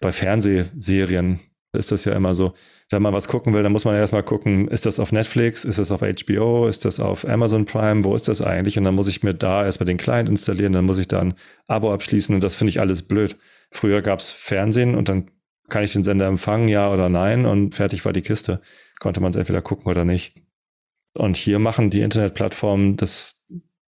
bei 0.04 0.12
Fernsehserien 0.12 1.39
ist 1.72 1.92
das 1.92 2.06
ja 2.06 2.13
immer 2.13 2.36
so. 2.36 2.54
Wenn 2.89 3.02
man 3.02 3.13
was 3.13 3.28
gucken 3.28 3.54
will, 3.54 3.63
dann 3.63 3.72
muss 3.72 3.86
man 3.86 3.96
erstmal 3.96 4.22
gucken, 4.22 4.68
ist 4.68 4.86
das 4.86 5.00
auf 5.00 5.12
Netflix, 5.12 5.66
ist 5.66 5.80
das 5.80 5.92
auf 5.92 6.02
HBO, 6.02 6.68
ist 6.68 6.86
das 6.86 7.00
auf 7.00 7.28
Amazon 7.28 7.66
Prime, 7.66 8.04
wo 8.04 8.13
ist 8.13 8.28
das 8.28 8.42
eigentlich? 8.42 8.78
Und 8.78 8.84
dann 8.84 8.94
muss 8.94 9.08
ich 9.08 9.24
mir 9.24 9.34
da 9.34 9.66
erstmal 9.66 9.86
den 9.86 9.98
Client 9.98 10.30
installieren, 10.30 10.74
dann 10.74 10.86
muss 10.86 11.00
ich 11.00 11.08
da 11.08 11.20
ein 11.20 11.34
Abo 11.68 11.92
abschließen 11.92 12.36
und 12.36 12.44
das 12.44 12.56
finde 12.56 12.70
ich 12.70 12.80
alles 12.80 13.04
blöd. 13.04 13.38
Früher 13.72 14.02
gab 14.02 14.20
es 14.20 14.32
Fernsehen 14.32 14.94
und 14.94 15.10
dann 15.10 15.32
kann 15.70 15.84
ich 15.84 15.94
den 15.94 16.04
Sender 16.04 16.28
empfangen, 16.28 16.68
ja 16.68 16.92
oder 16.92 17.10
nein 17.10 17.46
und 17.46 17.74
fertig 17.74 18.06
war 18.06 18.13
die 18.13 18.22
Kiste. 18.22 18.62
Konnte 19.00 19.22
man 19.22 19.32
es 19.32 19.38
entweder 19.38 19.62
gucken 19.62 19.89
oder 19.89 20.06
nicht. 20.06 20.36
Und 21.13 21.38
hier 21.38 21.60
machen 21.60 21.89
die 21.89 22.02
Internetplattformen 22.02 22.98
das 22.98 23.42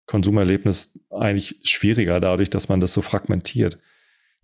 Konsumerlebnis 0.07 0.98
eigentlich 1.11 1.61
schwieriger 1.64 2.20
dadurch, 2.20 2.50
dass 2.50 2.68
man 2.68 2.81
das 2.81 2.92
so 2.92 3.03
fragmentiert. 3.03 3.79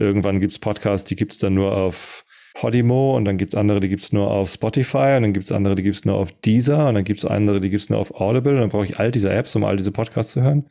Irgendwann 0.01 0.41
gibt 0.41 0.53
es 0.55 0.59
Podcasts, 0.59 1.07
die 1.07 1.15
gibt 1.15 1.33
es 1.33 1.39
dann 1.39 1.53
nur 1.53 1.77
auf 1.77 2.25
Podimo 2.55 3.17
und 3.19 3.27
dann 3.27 3.37
gibt 3.37 3.53
es 3.53 3.59
andere, 3.59 3.81
die 3.81 3.91
gibt 3.91 4.03
es 4.03 4.13
nur 4.13 4.31
auf 4.31 4.51
Spotify 4.51 5.17
und 5.17 5.23
dann 5.23 5.33
gibt 5.35 5.45
es 5.45 5.53
andere, 5.53 5.75
die 5.75 5.83
gibt 5.83 5.97
es 5.97 6.07
nur 6.07 6.17
auf 6.17 6.33
Deezer 6.41 6.89
und 6.89 6.95
dann 6.95 7.05
gibt 7.05 7.19
es 7.19 7.27
andere, 7.27 7.61
die 7.61 7.69
gibt 7.69 7.83
es 7.83 7.91
nur 7.91 7.99
auf 7.99 8.15
Audible 8.15 8.55
und 8.55 8.61
dann 8.61 8.71
brauche 8.71 8.87
ich 8.87 8.99
all 8.99 9.13
diese 9.13 9.31
Apps, 9.31 9.55
um 9.57 9.63
all 9.63 9.77
diese 9.77 9.93
Podcasts 9.93 10.33
zu 10.33 10.41
hören. 10.41 10.71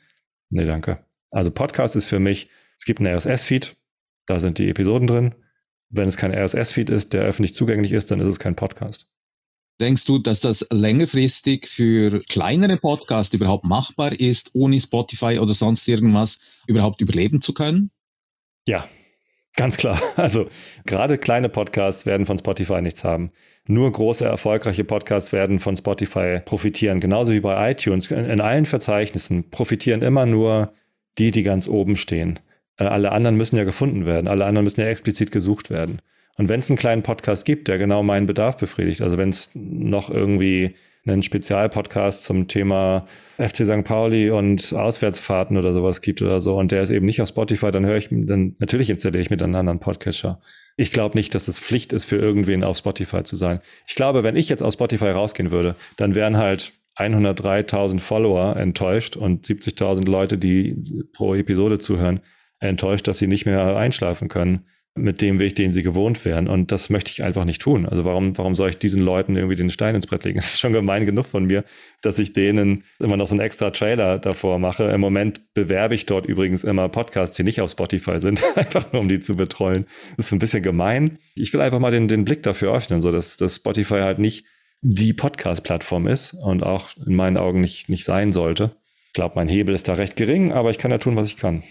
Nee, 0.50 0.66
danke. 0.66 1.06
Also 1.30 1.52
Podcast 1.52 1.96
ist 1.96 2.06
für 2.06 2.20
mich, 2.20 2.50
es 2.76 2.86
gibt 2.86 3.00
einen 3.00 3.16
RSS-Feed, 3.16 3.78
da 4.26 4.40
sind 4.40 4.58
die 4.58 4.68
Episoden 4.68 5.06
drin. 5.06 5.36
Wenn 5.90 6.08
es 6.08 6.18
kein 6.18 6.34
RSS-Feed 6.34 6.90
ist, 6.90 7.14
der 7.14 7.22
öffentlich 7.22 7.54
zugänglich 7.54 7.92
ist, 7.92 8.10
dann 8.10 8.20
ist 8.20 8.26
es 8.26 8.40
kein 8.40 8.56
Podcast. 8.56 9.06
Denkst 9.80 10.06
du, 10.06 10.18
dass 10.18 10.40
das 10.40 10.66
längerfristig 10.72 11.68
für 11.68 12.20
kleinere 12.22 12.78
Podcasts 12.78 13.34
überhaupt 13.34 13.64
machbar 13.64 14.20
ist, 14.20 14.50
ohne 14.54 14.80
Spotify 14.82 15.38
oder 15.38 15.54
sonst 15.54 15.88
irgendwas 15.88 16.40
überhaupt 16.66 17.00
überleben 17.02 17.44
zu 17.44 17.54
können? 17.54 17.92
Ja, 18.68 18.88
Ganz 19.60 19.76
klar. 19.76 20.02
Also 20.16 20.48
gerade 20.86 21.18
kleine 21.18 21.50
Podcasts 21.50 22.06
werden 22.06 22.26
von 22.26 22.38
Spotify 22.38 22.82
nichts 22.82 23.04
haben. 23.04 23.32
Nur 23.68 23.92
große, 23.92 24.24
erfolgreiche 24.24 24.86
Podcasts 24.86 25.34
werden 25.34 25.60
von 25.60 25.76
Spotify 25.76 26.40
profitieren. 26.40 27.02
Genauso 27.02 27.34
wie 27.34 27.42
bei 27.42 27.72
iTunes. 27.72 28.10
In 28.10 28.40
allen 28.40 28.66
Verzeichnissen 28.66 29.50
profitieren 29.50 30.02
immer 30.02 30.26
nur 30.26 30.72
die, 31.18 31.32
die 31.32 31.44
ganz 31.44 31.68
oben 31.68 31.98
stehen. 31.98 32.40
Äh, 32.78 32.86
alle 32.86 33.12
anderen 33.12 33.36
müssen 33.36 33.58
ja 33.58 33.66
gefunden 33.66 34.06
werden. 34.06 34.30
Alle 34.30 34.46
anderen 34.46 34.64
müssen 34.64 34.80
ja 34.80 34.88
explizit 34.88 35.30
gesucht 35.34 35.70
werden. 35.70 36.02
Und 36.38 36.48
wenn 36.48 36.62
es 36.62 36.70
einen 36.70 36.80
kleinen 36.80 37.04
Podcast 37.04 37.44
gibt, 37.44 37.68
der 37.68 37.78
genau 37.78 38.02
meinen 38.02 38.28
Bedarf 38.28 38.56
befriedigt, 38.56 39.02
also 39.02 39.18
wenn 39.18 39.28
es 39.28 39.52
noch 39.54 40.10
irgendwie 40.10 40.76
einen 41.10 41.24
Spezialpodcast 41.24 42.24
zum 42.24 42.48
Thema 42.48 43.06
FC 43.38 43.66
St. 43.66 43.84
Pauli 43.84 44.30
und 44.30 44.74
Auswärtsfahrten 44.74 45.58
oder 45.58 45.74
sowas 45.74 46.02
gibt 46.02 46.22
oder 46.22 46.42
so 46.42 46.58
und 46.58 46.72
der 46.72 46.82
ist 46.82 46.90
eben 46.90 47.06
nicht 47.06 47.22
auf 47.22 47.30
Spotify, 47.30 47.72
dann 47.72 47.86
höre 47.86 47.98
ich, 47.98 48.10
dann 48.12 48.54
natürlich 48.60 48.90
installiere 48.90 49.22
ich 49.22 49.30
mit 49.30 49.42
einem 49.42 49.56
anderen 49.56 49.80
Podcatcher. 49.80 50.42
Ich 50.78 50.92
glaube 50.92 51.18
nicht, 51.18 51.36
dass 51.36 51.48
es 51.48 51.60
Pflicht 51.60 51.94
ist 51.94 52.06
für 52.06 52.18
irgendwen 52.18 52.64
auf 52.64 52.78
Spotify 52.78 53.24
zu 53.24 53.36
sein. 53.36 53.60
Ich 53.88 53.96
glaube, 53.96 54.24
wenn 54.24 54.36
ich 54.36 54.50
jetzt 54.50 54.64
auf 54.64 54.74
Spotify 54.74 55.10
rausgehen 55.10 55.52
würde, 55.52 55.76
dann 55.98 56.16
wären 56.16 56.38
halt 56.38 56.74
103.000 56.98 58.00
Follower 58.00 58.58
enttäuscht 58.58 59.16
und 59.16 59.46
70.000 59.46 60.10
Leute, 60.10 60.38
die 60.38 61.04
pro 61.14 61.34
Episode 61.34 61.80
zuhören, 61.80 62.20
enttäuscht, 62.60 63.08
dass 63.08 63.20
sie 63.20 63.28
nicht 63.28 63.46
mehr 63.46 63.78
einschlafen 63.78 64.28
können 64.28 64.66
mit 65.00 65.22
dem 65.22 65.40
Weg, 65.40 65.56
den 65.56 65.72
sie 65.72 65.84
gewohnt 65.84 66.24
wären. 66.26 66.48
Und 66.48 66.72
das 66.72 66.90
möchte 66.90 67.12
ich 67.12 67.24
einfach 67.24 67.46
nicht 67.46 67.62
tun. 67.62 67.86
Also 67.86 68.06
warum, 68.06 68.38
warum 68.38 68.56
soll 68.56 68.70
ich 68.70 68.78
diesen 68.78 69.02
Leuten 69.02 69.36
irgendwie 69.36 69.56
den 69.56 69.70
Stein 69.70 69.96
ins 69.96 70.08
Brett 70.08 70.24
legen? 70.24 70.40
Es 70.50 70.54
ist 70.54 70.60
schon 70.60 70.74
gemein 70.74 71.06
genug 71.06 71.26
von 71.26 71.46
mir, 71.46 71.64
dass 72.02 72.20
ich 72.20 72.34
denen 72.34 72.84
immer 73.00 73.18
noch 73.18 73.28
so 73.28 73.36
einen 73.36 73.42
extra 73.42 73.72
Trailer 73.72 74.20
davor 74.20 74.60
mache. 74.60 74.86
Im 74.86 75.02
Moment 75.02 75.54
bewerbe 75.54 75.96
ich 75.96 76.06
dort 76.06 76.26
übrigens 76.26 76.64
immer 76.64 76.90
Podcasts, 76.90 77.36
die 77.36 77.44
nicht 77.44 77.62
auf 77.62 77.72
Spotify 77.72 78.20
sind, 78.20 78.44
einfach 78.56 78.92
nur 78.92 79.02
um 79.02 79.10
die 79.10 79.20
zu 79.20 79.36
betreuen. 79.36 79.86
Das 80.18 80.28
ist 80.28 80.32
ein 80.32 80.40
bisschen 80.40 80.64
gemein. 80.64 81.20
Ich 81.36 81.54
will 81.54 81.62
einfach 81.62 81.80
mal 81.80 81.92
den, 81.92 82.08
den 82.08 82.26
Blick 82.26 82.44
dafür 82.44 82.74
öffnen, 82.74 83.02
so 83.02 83.12
dass, 83.12 83.38
dass 83.38 83.58
Spotify 83.58 84.00
halt 84.02 84.20
nicht 84.20 84.46
die 84.82 85.14
Podcast-Plattform 85.14 86.08
ist 86.08 86.34
und 86.34 86.64
auch 86.64 86.90
in 87.06 87.16
meinen 87.16 87.38
Augen 87.38 87.62
nicht, 87.62 87.90
nicht 87.90 88.06
sein 88.06 88.32
sollte. 88.32 88.72
Ich 89.08 89.14
glaube, 89.14 89.36
mein 89.36 89.50
Hebel 89.50 89.76
ist 89.76 89.88
da 89.88 89.94
recht 89.94 90.16
gering, 90.16 90.52
aber 90.52 90.70
ich 90.70 90.78
kann 90.78 90.92
ja 90.92 91.00
tun, 91.00 91.16
was 91.16 91.28
ich 91.28 91.38
kann. 91.38 91.64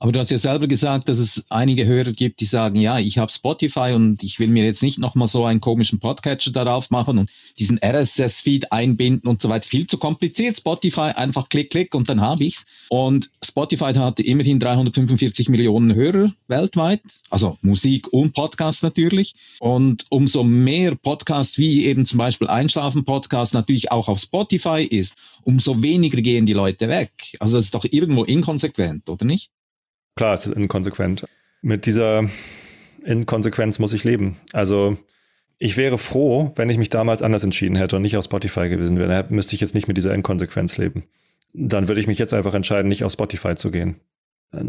Aber 0.00 0.12
du 0.12 0.20
hast 0.20 0.30
ja 0.30 0.38
selber 0.38 0.68
gesagt, 0.68 1.08
dass 1.08 1.18
es 1.18 1.44
einige 1.48 1.84
Hörer 1.84 2.12
gibt, 2.12 2.38
die 2.38 2.46
sagen, 2.46 2.76
ja, 2.76 3.00
ich 3.00 3.18
habe 3.18 3.32
Spotify 3.32 3.92
und 3.94 4.22
ich 4.22 4.38
will 4.38 4.46
mir 4.46 4.64
jetzt 4.64 4.82
nicht 4.82 5.00
nochmal 5.00 5.26
so 5.26 5.44
einen 5.44 5.60
komischen 5.60 5.98
Podcatcher 5.98 6.52
darauf 6.52 6.90
machen 6.90 7.18
und 7.18 7.30
diesen 7.58 7.80
RSS-Feed 7.82 8.70
einbinden 8.70 9.28
und 9.28 9.42
so 9.42 9.48
weiter. 9.48 9.66
Viel 9.66 9.88
zu 9.88 9.98
kompliziert. 9.98 10.56
Spotify 10.56 11.12
einfach 11.16 11.48
klick, 11.48 11.70
klick 11.70 11.96
und 11.96 12.08
dann 12.08 12.20
habe 12.20 12.44
ich's. 12.44 12.64
Und 12.90 13.28
Spotify 13.44 13.92
hatte 13.94 14.22
immerhin 14.22 14.60
345 14.60 15.48
Millionen 15.48 15.96
Hörer 15.96 16.32
weltweit, 16.46 17.00
also 17.28 17.58
Musik 17.62 18.12
und 18.12 18.34
Podcast 18.34 18.84
natürlich. 18.84 19.34
Und 19.58 20.06
umso 20.10 20.44
mehr 20.44 20.94
Podcast 20.94 21.58
wie 21.58 21.86
eben 21.86 22.06
zum 22.06 22.18
Beispiel 22.18 22.46
Einschlafen-Podcast 22.46 23.52
natürlich 23.52 23.90
auch 23.90 24.06
auf 24.06 24.20
Spotify 24.20 24.84
ist, 24.84 25.16
umso 25.42 25.82
weniger 25.82 26.20
gehen 26.20 26.46
die 26.46 26.52
Leute 26.52 26.88
weg. 26.88 27.10
Also 27.40 27.56
das 27.56 27.64
ist 27.64 27.74
doch 27.74 27.84
irgendwo 27.84 28.22
inkonsequent, 28.22 29.08
oder 29.08 29.24
nicht? 29.24 29.50
Klar, 30.18 30.34
es 30.34 30.46
ist 30.46 30.56
inkonsequent. 30.56 31.26
Mit 31.62 31.86
dieser 31.86 32.28
Inkonsequenz 33.04 33.78
muss 33.78 33.92
ich 33.92 34.02
leben. 34.02 34.36
Also 34.52 34.98
ich 35.58 35.76
wäre 35.76 35.96
froh, 35.96 36.50
wenn 36.56 36.68
ich 36.70 36.76
mich 36.76 36.90
damals 36.90 37.22
anders 37.22 37.44
entschieden 37.44 37.76
hätte 37.76 37.94
und 37.94 38.02
nicht 38.02 38.16
auf 38.16 38.24
Spotify 38.24 38.68
gewesen 38.68 38.98
wäre. 38.98 39.08
Dann 39.08 39.26
müsste 39.28 39.54
ich 39.54 39.60
jetzt 39.60 39.76
nicht 39.76 39.86
mit 39.86 39.96
dieser 39.96 40.12
Inkonsequenz 40.12 40.76
leben. 40.76 41.04
Dann 41.52 41.86
würde 41.86 42.00
ich 42.00 42.08
mich 42.08 42.18
jetzt 42.18 42.34
einfach 42.34 42.54
entscheiden, 42.54 42.88
nicht 42.88 43.04
auf 43.04 43.12
Spotify 43.12 43.54
zu 43.54 43.70
gehen. 43.70 44.00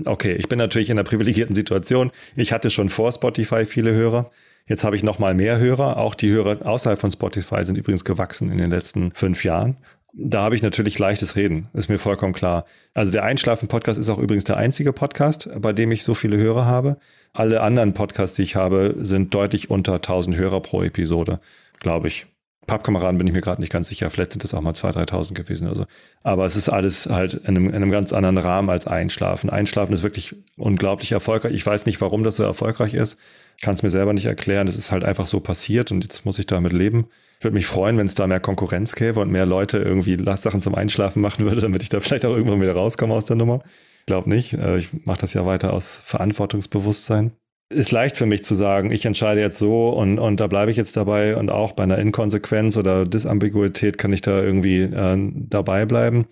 Okay, 0.05 0.33
ich 0.33 0.49
bin 0.49 0.59
natürlich 0.59 0.91
in 0.91 0.99
einer 0.99 1.03
privilegierten 1.03 1.55
Situation. 1.55 2.11
Ich 2.35 2.53
hatte 2.53 2.69
schon 2.69 2.89
vor 2.89 3.11
Spotify 3.11 3.65
viele 3.65 3.91
Hörer. 3.91 4.29
Jetzt 4.67 4.83
habe 4.83 4.97
ich 4.97 5.01
noch 5.01 5.17
mal 5.17 5.33
mehr 5.33 5.57
Hörer. 5.57 5.97
Auch 5.97 6.13
die 6.13 6.29
Hörer 6.29 6.63
außerhalb 6.63 7.01
von 7.01 7.11
Spotify 7.11 7.65
sind 7.65 7.75
übrigens 7.75 8.05
gewachsen 8.05 8.51
in 8.51 8.59
den 8.59 8.69
letzten 8.69 9.13
fünf 9.13 9.43
Jahren. 9.43 9.77
Da 10.13 10.41
habe 10.41 10.55
ich 10.55 10.63
natürlich 10.63 10.97
leichtes 10.97 11.35
Reden, 11.35 11.67
ist 11.73 11.89
mir 11.89 11.99
vollkommen 11.99 12.33
klar. 12.33 12.65
Also 12.93 13.11
der 13.11 13.23
Einschlafen-Podcast 13.23 13.99
ist 13.99 14.09
auch 14.09 14.17
übrigens 14.17 14.43
der 14.43 14.57
einzige 14.57 14.91
Podcast, 14.91 15.49
bei 15.61 15.71
dem 15.71 15.91
ich 15.91 16.03
so 16.03 16.15
viele 16.15 16.37
Hörer 16.37 16.65
habe. 16.65 16.97
Alle 17.33 17.61
anderen 17.61 17.93
Podcasts, 17.93 18.35
die 18.35 18.41
ich 18.41 18.55
habe, 18.55 18.95
sind 19.01 19.33
deutlich 19.35 19.69
unter 19.69 19.95
1000 19.95 20.35
Hörer 20.35 20.61
pro 20.61 20.81
Episode, 20.81 21.39
glaube 21.79 22.07
ich. 22.07 22.25
Pappkameraden 22.65 23.17
bin 23.17 23.27
ich 23.27 23.33
mir 23.33 23.41
gerade 23.41 23.61
nicht 23.61 23.71
ganz 23.71 23.89
sicher. 23.89 24.09
Vielleicht 24.09 24.33
sind 24.33 24.43
es 24.43 24.53
auch 24.53 24.61
mal 24.61 24.73
2.000, 24.73 25.09
3.000 25.09 25.33
gewesen 25.33 25.67
oder 25.67 25.75
so. 25.75 25.85
Aber 26.23 26.45
es 26.45 26.55
ist 26.55 26.69
alles 26.69 27.07
halt 27.07 27.33
in 27.33 27.47
einem, 27.47 27.67
in 27.67 27.75
einem 27.75 27.91
ganz 27.91 28.13
anderen 28.13 28.37
Rahmen 28.37 28.69
als 28.69 28.87
Einschlafen. 28.87 29.49
Einschlafen 29.49 29.93
ist 29.93 30.03
wirklich 30.03 30.35
unglaublich 30.55 31.11
erfolgreich. 31.11 31.53
Ich 31.53 31.65
weiß 31.65 31.85
nicht, 31.87 31.99
warum 31.99 32.23
das 32.23 32.35
so 32.35 32.43
erfolgreich 32.43 32.93
ist. 32.93 33.17
Kann 33.61 33.73
es 33.73 33.83
mir 33.83 33.89
selber 33.89 34.13
nicht 34.13 34.25
erklären. 34.25 34.67
Es 34.67 34.77
ist 34.77 34.91
halt 34.91 35.03
einfach 35.03 35.25
so 35.25 35.39
passiert 35.39 35.91
und 35.91 36.03
jetzt 36.03 36.25
muss 36.25 36.37
ich 36.37 36.45
damit 36.45 36.73
leben. 36.73 37.07
Würde 37.41 37.55
mich 37.55 37.67
freuen, 37.67 37.97
wenn 37.97 38.05
es 38.05 38.15
da 38.15 38.27
mehr 38.27 38.39
Konkurrenz 38.39 38.95
gäbe 38.95 39.19
und 39.19 39.31
mehr 39.31 39.45
Leute 39.45 39.77
irgendwie 39.77 40.17
Sachen 40.35 40.61
zum 40.61 40.75
Einschlafen 40.75 41.21
machen 41.21 41.45
würde, 41.45 41.61
damit 41.61 41.83
ich 41.83 41.89
da 41.89 41.99
vielleicht 41.99 42.25
auch 42.25 42.35
irgendwann 42.35 42.61
wieder 42.61 42.73
rauskomme 42.73 43.13
aus 43.13 43.25
der 43.25 43.37
Nummer. 43.37 43.61
Ich 44.01 44.05
glaube 44.07 44.29
nicht. 44.29 44.53
Äh, 44.53 44.77
ich 44.77 44.89
mache 45.05 45.21
das 45.21 45.33
ja 45.33 45.45
weiter 45.45 45.73
aus 45.73 46.01
Verantwortungsbewusstsein 46.05 47.31
ist 47.69 47.91
leicht 47.91 48.17
für 48.17 48.25
mich 48.25 48.43
zu 48.43 48.55
sagen, 48.55 48.91
ich 48.91 49.05
entscheide 49.05 49.41
jetzt 49.41 49.59
so 49.59 49.89
und, 49.89 50.17
und 50.17 50.39
da 50.39 50.47
bleibe 50.47 50.71
ich 50.71 50.77
jetzt 50.77 50.97
dabei 50.97 51.35
und 51.35 51.49
auch 51.51 51.73
bei 51.73 51.83
einer 51.83 51.99
Inkonsequenz 51.99 52.77
oder 52.77 53.05
Disambiguität 53.05 53.97
kann 53.97 54.11
ich 54.11 54.21
da 54.21 54.41
irgendwie 54.41 54.81
äh, 54.81 55.31
dabei 55.33 55.85
bleiben. 55.85 56.25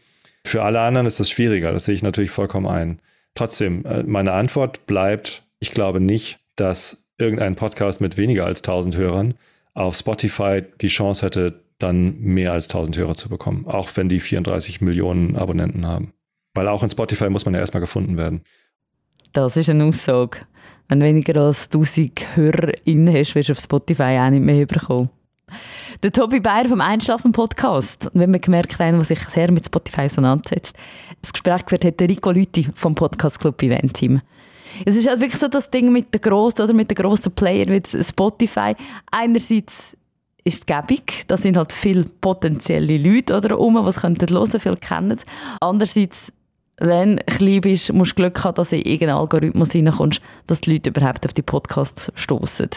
Für 0.46 0.63
alle 0.63 0.80
anderen 0.80 1.06
ist 1.06 1.20
das 1.20 1.30
schwieriger, 1.30 1.72
das 1.72 1.86
sehe 1.86 1.96
ich 1.96 2.04
natürlich 2.04 2.32
vollkommen 2.32 2.65
ein. 2.65 3.00
Trotzdem, 3.36 3.86
äh, 3.86 4.04
meine 4.04 4.34
Antwort 4.34 4.88
bleibt, 4.88 5.43
ich 5.60 5.72
glaube 5.72 6.00
nicht, 6.00 6.39
dass 6.56 7.06
irgendein 7.20 7.56
Podcast 7.56 8.02
mit 8.02 8.17
weniger 8.17 8.46
als 8.46 8.60
1000 8.60 8.98
Hörern 8.98 9.36
auf 9.78 9.96
Spotify 9.96 10.63
die 10.82 10.88
Chance 10.88 11.26
hätte, 11.26 11.63
dann 11.78 12.20
mehr 12.20 12.54
als 12.54 12.70
1000 12.70 12.98
Hörer 12.98 13.13
zu 13.13 13.30
bekommen, 13.30 13.68
auch 13.68 13.90
wenn 13.96 14.10
die 14.10 14.20
34 14.20 14.82
Millionen 14.82 15.36
Abonnenten 15.36 15.86
haben. 15.86 16.13
Weil 16.56 16.68
auch 16.68 16.82
in 16.82 16.90
Spotify 16.90 17.30
muss 17.30 17.46
man 17.46 17.54
ja 17.54 17.60
erstmal 17.60 17.82
gefunden 17.82 18.18
werden. 18.18 18.42
Das 19.34 19.56
ist 19.56 19.70
eine 19.70 19.86
Aussage. 19.86 20.40
Wenn 20.88 21.02
weniger 21.02 21.40
als 21.40 21.66
1000 21.66 22.36
HörerInnen 22.36 23.13
hast, 23.13 23.36
wirst 23.36 23.50
du 23.50 23.54
auf 23.54 23.60
Spotify 23.60 24.18
auch 24.20 24.30
nicht 24.32 24.44
mehr 24.44 24.66
bekommen. 24.66 25.10
Der 26.02 26.12
Tobi 26.12 26.40
Bayer 26.40 26.66
vom 26.68 26.82
Einschlafen-Podcast. 26.82 28.08
Und 28.08 28.20
wenn 28.20 28.34
wir 28.34 28.40
gemerkt 28.40 28.80
haben, 28.80 29.00
was 29.00 29.10
sich 29.10 29.20
sehr 29.20 29.52
mit 29.52 29.66
Spotify 29.66 30.02
auseinandersetzt, 30.02 30.76
das 31.22 31.34
Gespräch 31.34 31.63
geführt 31.63 31.86
hat 31.86 32.00
der 32.00 32.10
Rico 32.10 32.32
Lüthi 32.32 32.68
vom 32.74 32.96
Podcast 32.96 33.40
Club 33.40 33.62
Event 33.62 33.94
Team. 33.94 34.22
Es 34.86 34.95
ist 34.95 35.08
halt 35.08 35.21
wirklich 35.21 35.39
so 35.39 35.47
das 35.47 35.69
Ding 35.69 35.91
mit 35.91 36.13
den 36.13 36.21
grossen 36.21 36.63
oder 36.63 36.73
mit 36.73 36.89
den 36.89 36.95
grossen 36.95 37.34
Playern 37.34 37.69
wie 37.69 38.03
Spotify. 38.03 38.75
Einerseits 39.12 39.95
ist 40.43 40.62
es 40.62 40.65
gäbig, 40.65 41.25
da 41.27 41.38
sind 41.38 41.58
halt 41.58 41.73
viele 41.73 42.06
potenzielle 42.21 42.97
Leute 42.97 43.36
oder 43.36 43.60
um, 43.60 43.75
was 43.75 44.01
könnten 44.01 44.34
hören, 44.34 44.60
viele 44.60 44.77
kennen. 44.77 45.19
Andererseits 45.60 46.32
wenn 46.80 47.17
du 47.17 47.23
klein 47.25 47.62
bist, 47.62 47.91
musst 47.91 48.12
du 48.12 48.15
Glück 48.15 48.43
haben, 48.43 48.56
dass 48.56 48.69
du 48.69 48.77
in 48.77 48.84
irgendeinen 48.84 49.17
Algorithmus 49.17 49.73
reinkommst, 49.73 50.21
dass 50.45 50.62
die 50.62 50.73
Leute 50.73 50.91
überhaupt 50.91 51.25
auf 51.25 51.34
die 51.34 51.41
Podcasts 51.41 52.12
stoßen. 52.15 52.69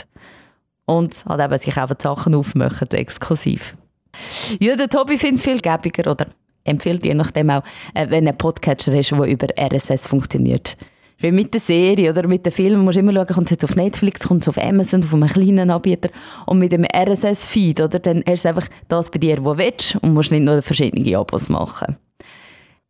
Und 0.87 1.25
halt 1.27 1.41
eben 1.41 1.59
sich 1.59 1.77
auch 1.77 1.91
Sachen 1.99 2.35
aufmachen, 2.35 2.89
exklusiv. 2.93 3.77
Ja, 4.59 4.75
der 4.77 4.89
Tobi 4.89 5.19
findet 5.19 5.41
es 5.41 5.45
viel 5.45 5.61
gäbiger 5.61 6.11
oder 6.11 6.27
empfiehlt 6.65 7.05
je 7.05 7.15
nachdem 7.15 7.51
auch, 7.51 7.63
äh, 7.95 8.09
wenn 8.11 8.27
einen 8.27 8.37
Podcatcher 8.37 8.97
hast, 8.97 9.11
der 9.11 9.25
über 9.25 9.47
RSS 9.59 10.09
funktioniert. 10.09 10.77
Wie 11.21 11.33
mit 11.33 11.53
der 11.53 11.61
Serie 11.61 12.11
oder 12.11 12.27
mit 12.27 12.47
dem 12.47 12.53
Film 12.53 12.81
musst 12.81 12.97
du 12.97 13.01
immer 13.01 13.13
schauen, 13.13 13.27
kommt 13.27 13.47
es 13.47 13.51
jetzt 13.51 13.65
auf 13.65 13.77
Netflix, 13.77 14.27
kommt 14.27 14.43
es 14.43 14.49
auf 14.49 14.57
Amazon, 14.57 15.05
auf 15.05 15.13
einem 15.13 15.29
kleinen 15.29 15.71
Anbieter. 15.71 16.09
Und 16.47 16.59
mit 16.59 16.73
dem 16.73 16.85
RSS-Feed, 16.85 17.83
oder, 17.83 17.99
dann 17.99 18.25
hast 18.27 18.47
du 18.47 18.49
einfach 18.49 18.67
das 18.89 19.11
bei 19.11 19.19
dir, 19.19 19.45
wo 19.45 19.53
du 19.53 19.59
willst 19.59 19.97
und 19.97 20.15
musst 20.15 20.31
nicht 20.31 20.45
noch 20.45 20.63
verschiedene 20.63 21.19
Abos 21.19 21.51
machen. 21.51 21.99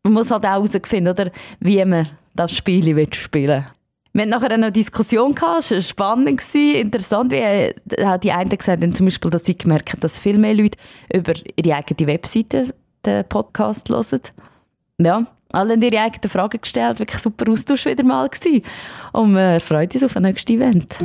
Man 0.05 0.13
muss 0.13 0.31
halt 0.31 0.45
auch 0.45 0.51
herausfinden, 0.51 1.09
oder, 1.09 1.33
wie 1.59 1.85
man 1.85 2.09
das 2.35 2.53
Spiel 2.53 2.85
spielen 3.13 3.49
will. 3.49 3.67
Wir 4.13 4.23
hatten 4.23 4.31
nachher 4.31 4.51
eine 4.53 4.73
Diskussion, 4.73 5.35
es 5.35 5.71
war 5.71 5.81
spannend, 5.81 6.41
interessant. 6.55 7.33
Wie, 7.33 7.37
äh, 7.37 7.75
die 8.23 8.33
einen 8.33 8.51
gesagt 8.51 8.97
zum 8.97 9.07
Beispiel, 9.07 9.31
dass 9.31 9.45
sie 9.45 9.57
gemerkt 9.57 9.91
haben, 9.93 10.01
dass 10.01 10.21
viel 10.21 10.39
mehr 10.39 10.55
Leute 10.55 10.79
über 11.13 11.33
ihre 11.57 11.77
eigene 11.77 12.09
Webseite 12.09 12.75
den 13.05 13.25
Podcast 13.29 13.89
hören. 13.89 14.21
Ja, 14.99 15.27
alle 15.53 15.75
ihre 15.75 16.01
eigenen 16.01 16.31
Fragen 16.31 16.61
gestellt, 16.61 16.99
wirklich 16.99 17.21
super 17.21 17.51
Austausch 17.51 17.87
wieder 17.87 18.05
mal 18.05 18.29
gewesen. 18.29 18.63
Und 19.13 19.35
wir 19.35 19.61
freuen 19.61 19.89
uns 19.93 20.05
auf 20.05 20.17
ein 20.17 20.23
nächstes 20.23 20.55
Event. 20.55 20.99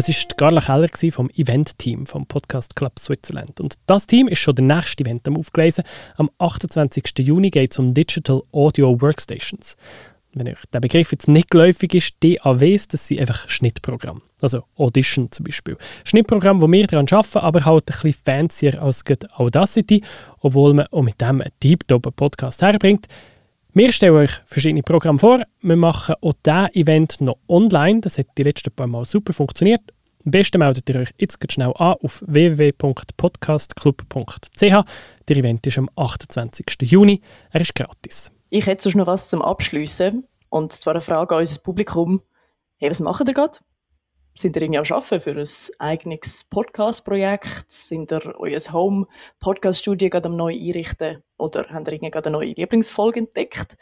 Das 0.00 0.08
war 0.08 0.36
Carla 0.38 0.60
Keller 0.62 1.12
vom 1.12 1.28
Event-Team 1.30 2.06
vom 2.06 2.24
Podcast 2.24 2.74
Club 2.74 2.98
Switzerland. 2.98 3.60
Und 3.60 3.74
das 3.86 4.06
Team 4.06 4.28
ist 4.28 4.38
schon 4.38 4.54
der 4.54 4.64
nächste 4.64 5.04
Event 5.04 5.28
am 5.28 5.36
aufgelesen. 5.36 5.84
Am 6.16 6.30
28. 6.38 7.04
Juni 7.18 7.50
geht 7.50 7.72
es 7.72 7.78
um 7.78 7.92
Digital 7.92 8.40
Audio 8.50 8.98
Workstations. 8.98 9.76
Wenn 10.32 10.46
euch 10.46 10.58
der 10.72 10.80
Begriff 10.80 11.10
jetzt 11.10 11.26
nicht 11.26 11.50
geläufig 11.50 11.92
ist, 11.94 12.14
DAWs, 12.22 12.86
das 12.88 13.08
sind 13.08 13.20
einfach 13.20 13.48
Schnittprogramme. 13.48 14.20
Also 14.40 14.62
Audition 14.76 15.32
zum 15.32 15.44
Beispiel. 15.44 15.76
Schnittprogramm, 16.04 16.60
wo 16.60 16.70
wir 16.70 16.86
daran 16.86 17.06
arbeiten, 17.10 17.38
aber 17.38 17.64
halt 17.64 17.90
ein 17.90 17.96
bisschen 18.02 18.22
fancier 18.24 18.80
als 18.80 19.02
Audacity, 19.34 20.02
obwohl 20.38 20.74
man 20.74 20.86
auch 20.88 21.02
mit 21.02 21.20
dem 21.20 21.40
einen 21.40 21.50
Deep-Top-Podcast 21.62 22.62
herbringt. 22.62 23.06
Wir 23.72 23.92
stellen 23.92 24.14
euch 24.14 24.30
verschiedene 24.46 24.82
Programme 24.82 25.18
vor. 25.18 25.42
Wir 25.62 25.76
machen 25.76 26.14
auch 26.20 26.34
dieses 26.44 26.74
Event 26.74 27.20
noch 27.20 27.38
online. 27.48 28.00
Das 28.00 28.18
hat 28.18 28.26
die 28.38 28.44
letzten 28.44 28.72
paar 28.72 28.86
Mal 28.86 29.04
super 29.04 29.32
funktioniert. 29.32 29.82
Am 30.24 30.30
besten 30.32 30.58
meldet 30.58 30.88
ihr 30.90 30.96
euch 30.96 31.10
jetzt 31.18 31.52
schnell 31.52 31.72
an 31.76 31.94
auf 32.02 32.22
www.podcastclub.ch. 32.26 34.60
Der 34.60 34.84
Event 35.36 35.66
ist 35.66 35.78
am 35.78 35.88
28. 35.96 36.66
Juni. 36.82 37.22
Er 37.50 37.62
ist 37.62 37.74
gratis. 37.74 38.30
Ich 38.52 38.66
hätte 38.66 38.82
sonst 38.82 38.96
noch 38.96 39.06
was 39.06 39.28
zum 39.28 39.42
Abschliessen. 39.42 40.26
Und 40.48 40.72
zwar 40.72 40.94
eine 40.94 41.00
Frage 41.00 41.36
an 41.36 41.42
unser 41.42 41.60
Publikum. 41.60 42.20
Hey, 42.78 42.90
was 42.90 42.98
macht 42.98 43.28
ihr 43.28 43.32
gerade? 43.32 43.58
Sind 44.34 44.56
ihr 44.56 44.62
irgendwie 44.62 44.78
am 44.80 44.84
Arbeiten 44.90 45.20
für 45.20 45.40
ein 45.40 45.46
eigenes 45.78 46.42
Podcast-Projekt? 46.44 47.70
Sind 47.70 48.10
ihr 48.10 48.34
euer 48.40 48.58
Home-Podcast-Studio 48.58 50.10
gerade 50.10 50.28
am 50.28 50.36
neu 50.36 50.52
einrichten? 50.52 51.22
Oder 51.38 51.66
habt 51.70 51.86
ihr 51.86 51.92
irgendwie 51.92 52.10
gerade 52.10 52.28
eine 52.28 52.38
neue 52.38 52.54
Lieblingsfolge 52.54 53.20
entdeckt? 53.20 53.76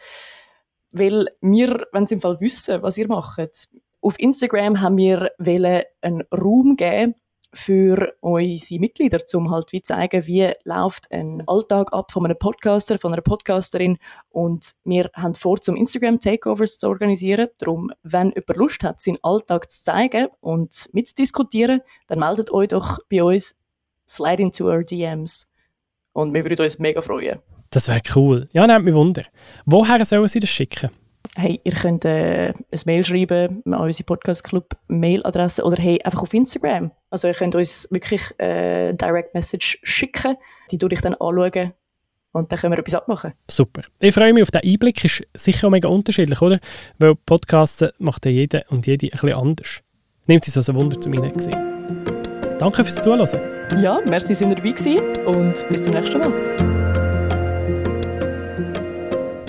Weil 0.90 1.28
wir, 1.40 1.86
wenn 1.92 2.06
sie 2.06 2.16
im 2.16 2.20
Fall 2.20 2.38
wissen, 2.38 2.82
was 2.82 2.98
ihr 2.98 3.08
macht, 3.08 3.70
auf 4.02 4.18
Instagram 4.18 4.82
haben 4.82 4.98
wir 4.98 5.30
einen 6.02 6.24
Raum 6.30 6.76
geben, 6.76 7.14
für 7.52 8.14
unsere 8.20 8.80
Mitglieder, 8.80 9.18
um 9.34 9.50
halt 9.50 9.72
wie 9.72 9.82
zeigen, 9.82 10.26
wie 10.26 10.52
läuft 10.64 11.10
ein 11.10 11.42
Alltag 11.46 11.92
ab 11.92 12.12
von 12.12 12.24
einem 12.24 12.38
Podcaster, 12.38 12.98
von 12.98 13.12
einer 13.12 13.22
Podcasterin 13.22 13.98
und 14.28 14.74
wir 14.84 15.10
haben 15.14 15.34
vor, 15.34 15.60
zum 15.60 15.76
Instagram 15.76 16.20
Takeovers 16.20 16.78
zu 16.78 16.88
organisieren. 16.88 17.48
Darum, 17.58 17.90
wenn 18.02 18.32
jemand 18.32 18.56
Lust 18.56 18.82
hat, 18.82 19.00
seinen 19.00 19.18
Alltag 19.22 19.70
zu 19.70 19.82
zeigen 19.82 20.28
und 20.40 20.88
mitzudiskutieren, 20.92 21.80
dann 22.06 22.18
meldet 22.18 22.52
euch 22.52 22.68
doch 22.68 22.98
bei 23.08 23.22
uns, 23.22 23.56
slide 24.06 24.42
into 24.42 24.66
our 24.66 24.82
DMs 24.82 25.46
und 26.12 26.34
wir 26.34 26.44
würden 26.44 26.62
uns 26.62 26.78
mega 26.78 27.00
freuen. 27.00 27.38
Das 27.70 27.88
wäre 27.88 28.00
cool. 28.14 28.48
Ja, 28.52 28.66
nehmt 28.66 28.84
mich 28.84 28.94
Wunder. 28.94 29.24
Woher 29.66 30.04
sollen 30.04 30.28
Sie 30.28 30.38
das 30.38 30.48
schicken? 30.48 30.90
Hey, 31.36 31.60
ihr 31.64 31.72
könnt 31.72 32.04
äh, 32.04 32.48
ein 32.48 32.80
Mail 32.86 33.04
schreiben 33.04 33.62
an 33.66 33.74
unsere 33.74 34.04
Podcast 34.04 34.44
Club 34.44 34.76
Mailadresse 34.88 35.62
oder 35.64 35.76
hey, 35.76 36.00
einfach 36.02 36.22
auf 36.22 36.34
Instagram. 36.34 36.90
Also 37.10 37.28
ihr 37.28 37.34
könnt 37.34 37.54
uns 37.54 37.88
wirklich 37.90 38.22
äh, 38.38 38.92
Direct 38.94 39.34
Message 39.34 39.78
schicken, 39.82 40.36
die 40.70 40.78
tue 40.78 40.92
ich 40.92 41.00
dann 41.00 41.14
anschauen 41.14 41.72
und 42.32 42.52
dann 42.52 42.58
können 42.58 42.72
wir 42.72 42.78
etwas 42.78 42.94
abmachen. 42.94 43.32
Super. 43.50 43.82
Ich 44.00 44.14
freue 44.14 44.32
mich 44.32 44.42
auf 44.42 44.50
den 44.50 44.62
Einblick, 44.62 45.04
ist 45.04 45.22
sicher 45.34 45.66
auch 45.66 45.70
mega 45.70 45.88
unterschiedlich, 45.88 46.40
oder? 46.40 46.58
Weil 46.98 47.14
Podcasten 47.14 47.90
macht 47.98 48.26
ja 48.26 48.30
jeder 48.30 48.62
und 48.68 48.86
jede 48.86 49.06
ein 49.06 49.10
bisschen 49.10 49.32
anders. 49.34 49.80
Nehmt 50.26 50.46
es 50.46 50.56
als 50.56 50.68
ein 50.68 50.76
Wunder 50.76 51.00
zu 51.00 51.08
mir 51.10 51.20
gesehen. 51.30 52.04
Danke 52.58 52.84
fürs 52.84 53.00
Zuhören. 53.00 53.26
Ja, 53.80 54.00
merci, 54.08 54.28
dass 54.28 54.40
ihr 54.40 54.48
dabei 54.48 54.70
gewesen 54.70 54.98
und 55.26 55.68
bis 55.68 55.82
zum 55.82 55.94
nächsten 55.94 56.18
Mal. 56.18 56.68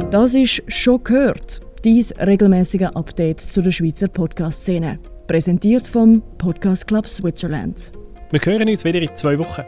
Das 0.10 0.34
ist 0.34 0.64
«Schon 0.68 1.04
gehört», 1.04 1.60
dies 1.86 2.14
regelmäßige 2.20 2.88
Update 2.96 3.40
zu 3.40 3.62
der 3.62 3.72
Schweizer 3.72 4.08
Podcast-Szene. 4.08 5.00
Präsentiert 5.28 5.88
vom 5.88 6.22
Podcast 6.38 6.88
Club 6.88 7.08
Switzerland. 7.08 7.92
Wir 8.32 8.40
hören 8.44 8.70
uns 8.70 8.84
wieder 8.84 9.02
in 9.02 9.16
zwei 9.16 9.38
Wochen. 9.40 9.64